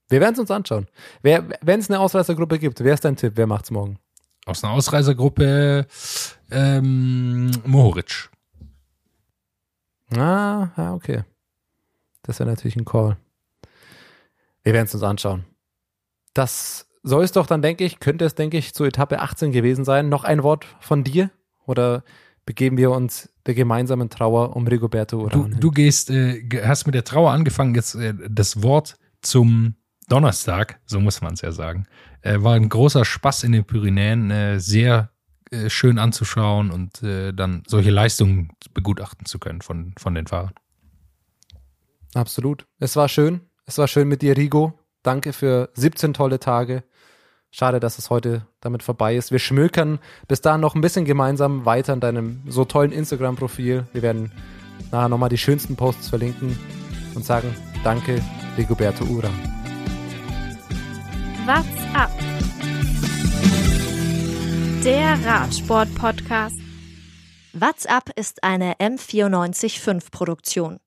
Wir 0.09 0.21
werden 0.21 0.35
es 0.35 0.41
uns 0.41 0.51
anschauen. 0.51 0.87
Wenn 1.23 1.81
es 1.81 1.89
eine 1.89 2.01
Ausreißergruppe 2.01 2.59
gibt, 2.59 2.83
wer 2.83 2.95
ist 2.95 3.05
dein 3.05 3.17
Tipp? 3.17 3.35
Wer 3.37 3.47
macht's 3.47 3.71
morgen? 3.71 3.99
Aus 4.45 4.63
einer 4.63 4.75
Ausreißergruppe 4.75 5.87
ähm, 6.51 7.51
Mohoric. 7.65 8.29
Ah, 10.15 10.69
ja, 10.77 10.95
okay. 10.95 11.25
Das 12.23 12.39
wäre 12.39 12.51
natürlich 12.51 12.77
ein 12.77 12.85
Call. 12.85 13.17
Wir 14.65 14.73
werden 14.73 14.87
es 14.87 14.95
uns 14.95 15.03
anschauen. 15.03 15.45
Das 16.33 16.89
soll 17.03 17.23
es 17.23 17.33
doch 17.33 17.47
dann, 17.47 17.63
denke 17.63 17.85
ich, 17.85 18.01
könnte 18.01 18.25
es, 18.25 18.35
denke 18.35 18.57
ich, 18.57 18.75
zu 18.75 18.85
Etappe 18.85 19.21
18 19.21 19.53
gewesen 19.53 19.85
sein. 19.85 20.09
Noch 20.09 20.25
ein 20.25 20.43
Wort 20.43 20.67
von 20.81 21.05
dir? 21.05 21.31
Oder 21.67 22.03
begeben 22.47 22.77
wir 22.77 22.91
uns 22.91 23.31
der 23.47 23.55
gemeinsamen 23.55 24.11
Trauer 24.11 24.57
um 24.57 24.67
Rigoberto 24.67 25.19
Du, 25.19 25.25
Uran 25.25 25.53
hin? 25.53 25.61
du 25.61 25.71
gehst, 25.71 26.11
äh, 26.11 26.43
hast 26.65 26.87
mit 26.87 26.95
der 26.95 27.05
Trauer 27.05 27.31
angefangen, 27.31 27.75
jetzt 27.75 27.95
äh, 27.95 28.15
das 28.29 28.63
Wort 28.63 28.97
zum 29.23 29.77
Donnerstag, 30.09 30.81
so 30.87 31.01
muss 31.01 31.21
man 31.21 31.35
es 31.35 31.41
ja 31.41 31.53
sagen, 31.53 31.87
äh, 32.23 32.43
war 32.43 32.55
ein 32.55 32.69
großer 32.69 33.05
Spaß 33.05 33.45
in 33.45 33.53
den 33.53 33.65
Pyrenäen, 33.65 34.31
äh, 34.31 34.61
sehr 34.61 35.11
äh, 35.51 35.71
schön 35.71 35.99
anzuschauen 35.99 36.71
und 36.71 37.03
äh, 37.03 37.33
dann 37.33 37.63
solche 37.67 37.91
Leistungen 37.91 38.51
begutachten 38.73 39.27
zu 39.27 39.39
können 39.39 39.63
von, 39.63 39.95
von 39.99 40.15
den 40.15 40.27
Fahrern. 40.27 40.53
Absolut. 42.15 42.67
Es 42.79 42.97
war 42.97 43.09
schön. 43.09 43.41
Es 43.67 43.79
war 43.79 43.89
schön 43.89 44.09
mit 44.09 44.21
dir, 44.21 44.37
Rigo. 44.37 44.75
Danke 45.03 45.33
für 45.33 45.71
17 45.75 46.13
tolle 46.13 46.39
Tage. 46.39 46.85
Schade, 47.51 47.81
dass 47.81 47.99
es 47.99 48.11
heute 48.11 48.47
damit 48.61 48.83
vorbei 48.83 49.17
ist. 49.17 49.31
Wir 49.31 49.39
schmökern 49.39 50.01
bis 50.29 50.43
dahin 50.43 50.61
noch 50.61 50.75
ein 50.75 50.83
bisschen 50.83 51.07
gemeinsam 51.07 51.65
weiter 51.65 51.95
in 51.95 52.01
deinem 52.01 52.43
so 52.47 52.67
tollen 52.67 52.93
Instagram-Profil. 52.93 53.87
Wir 53.93 54.03
werden 54.03 54.33
nachher 54.91 55.09
nochmal 55.09 55.31
die 55.31 55.39
schönsten 55.39 55.77
Posts 55.77 56.09
verlinken 56.11 56.59
und 57.15 57.25
sagen 57.25 57.55
Danke, 57.83 58.21
Rigoberto 58.59 59.05
Ura. 59.05 59.31
What's 61.47 61.95
up? 61.95 62.11
Der 64.85 65.25
Radsport-Podcast. 65.25 66.59
What's 67.55 67.87
Up 67.87 68.11
ist 68.17 68.43
eine 68.45 68.75
M945 68.75 70.11
Produktion. 70.11 70.81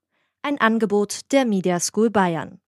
Ein 0.44 0.60
Angebot 0.60 1.32
der 1.32 1.46
Media 1.46 1.80
School 1.80 2.12
Bayern. 2.12 2.60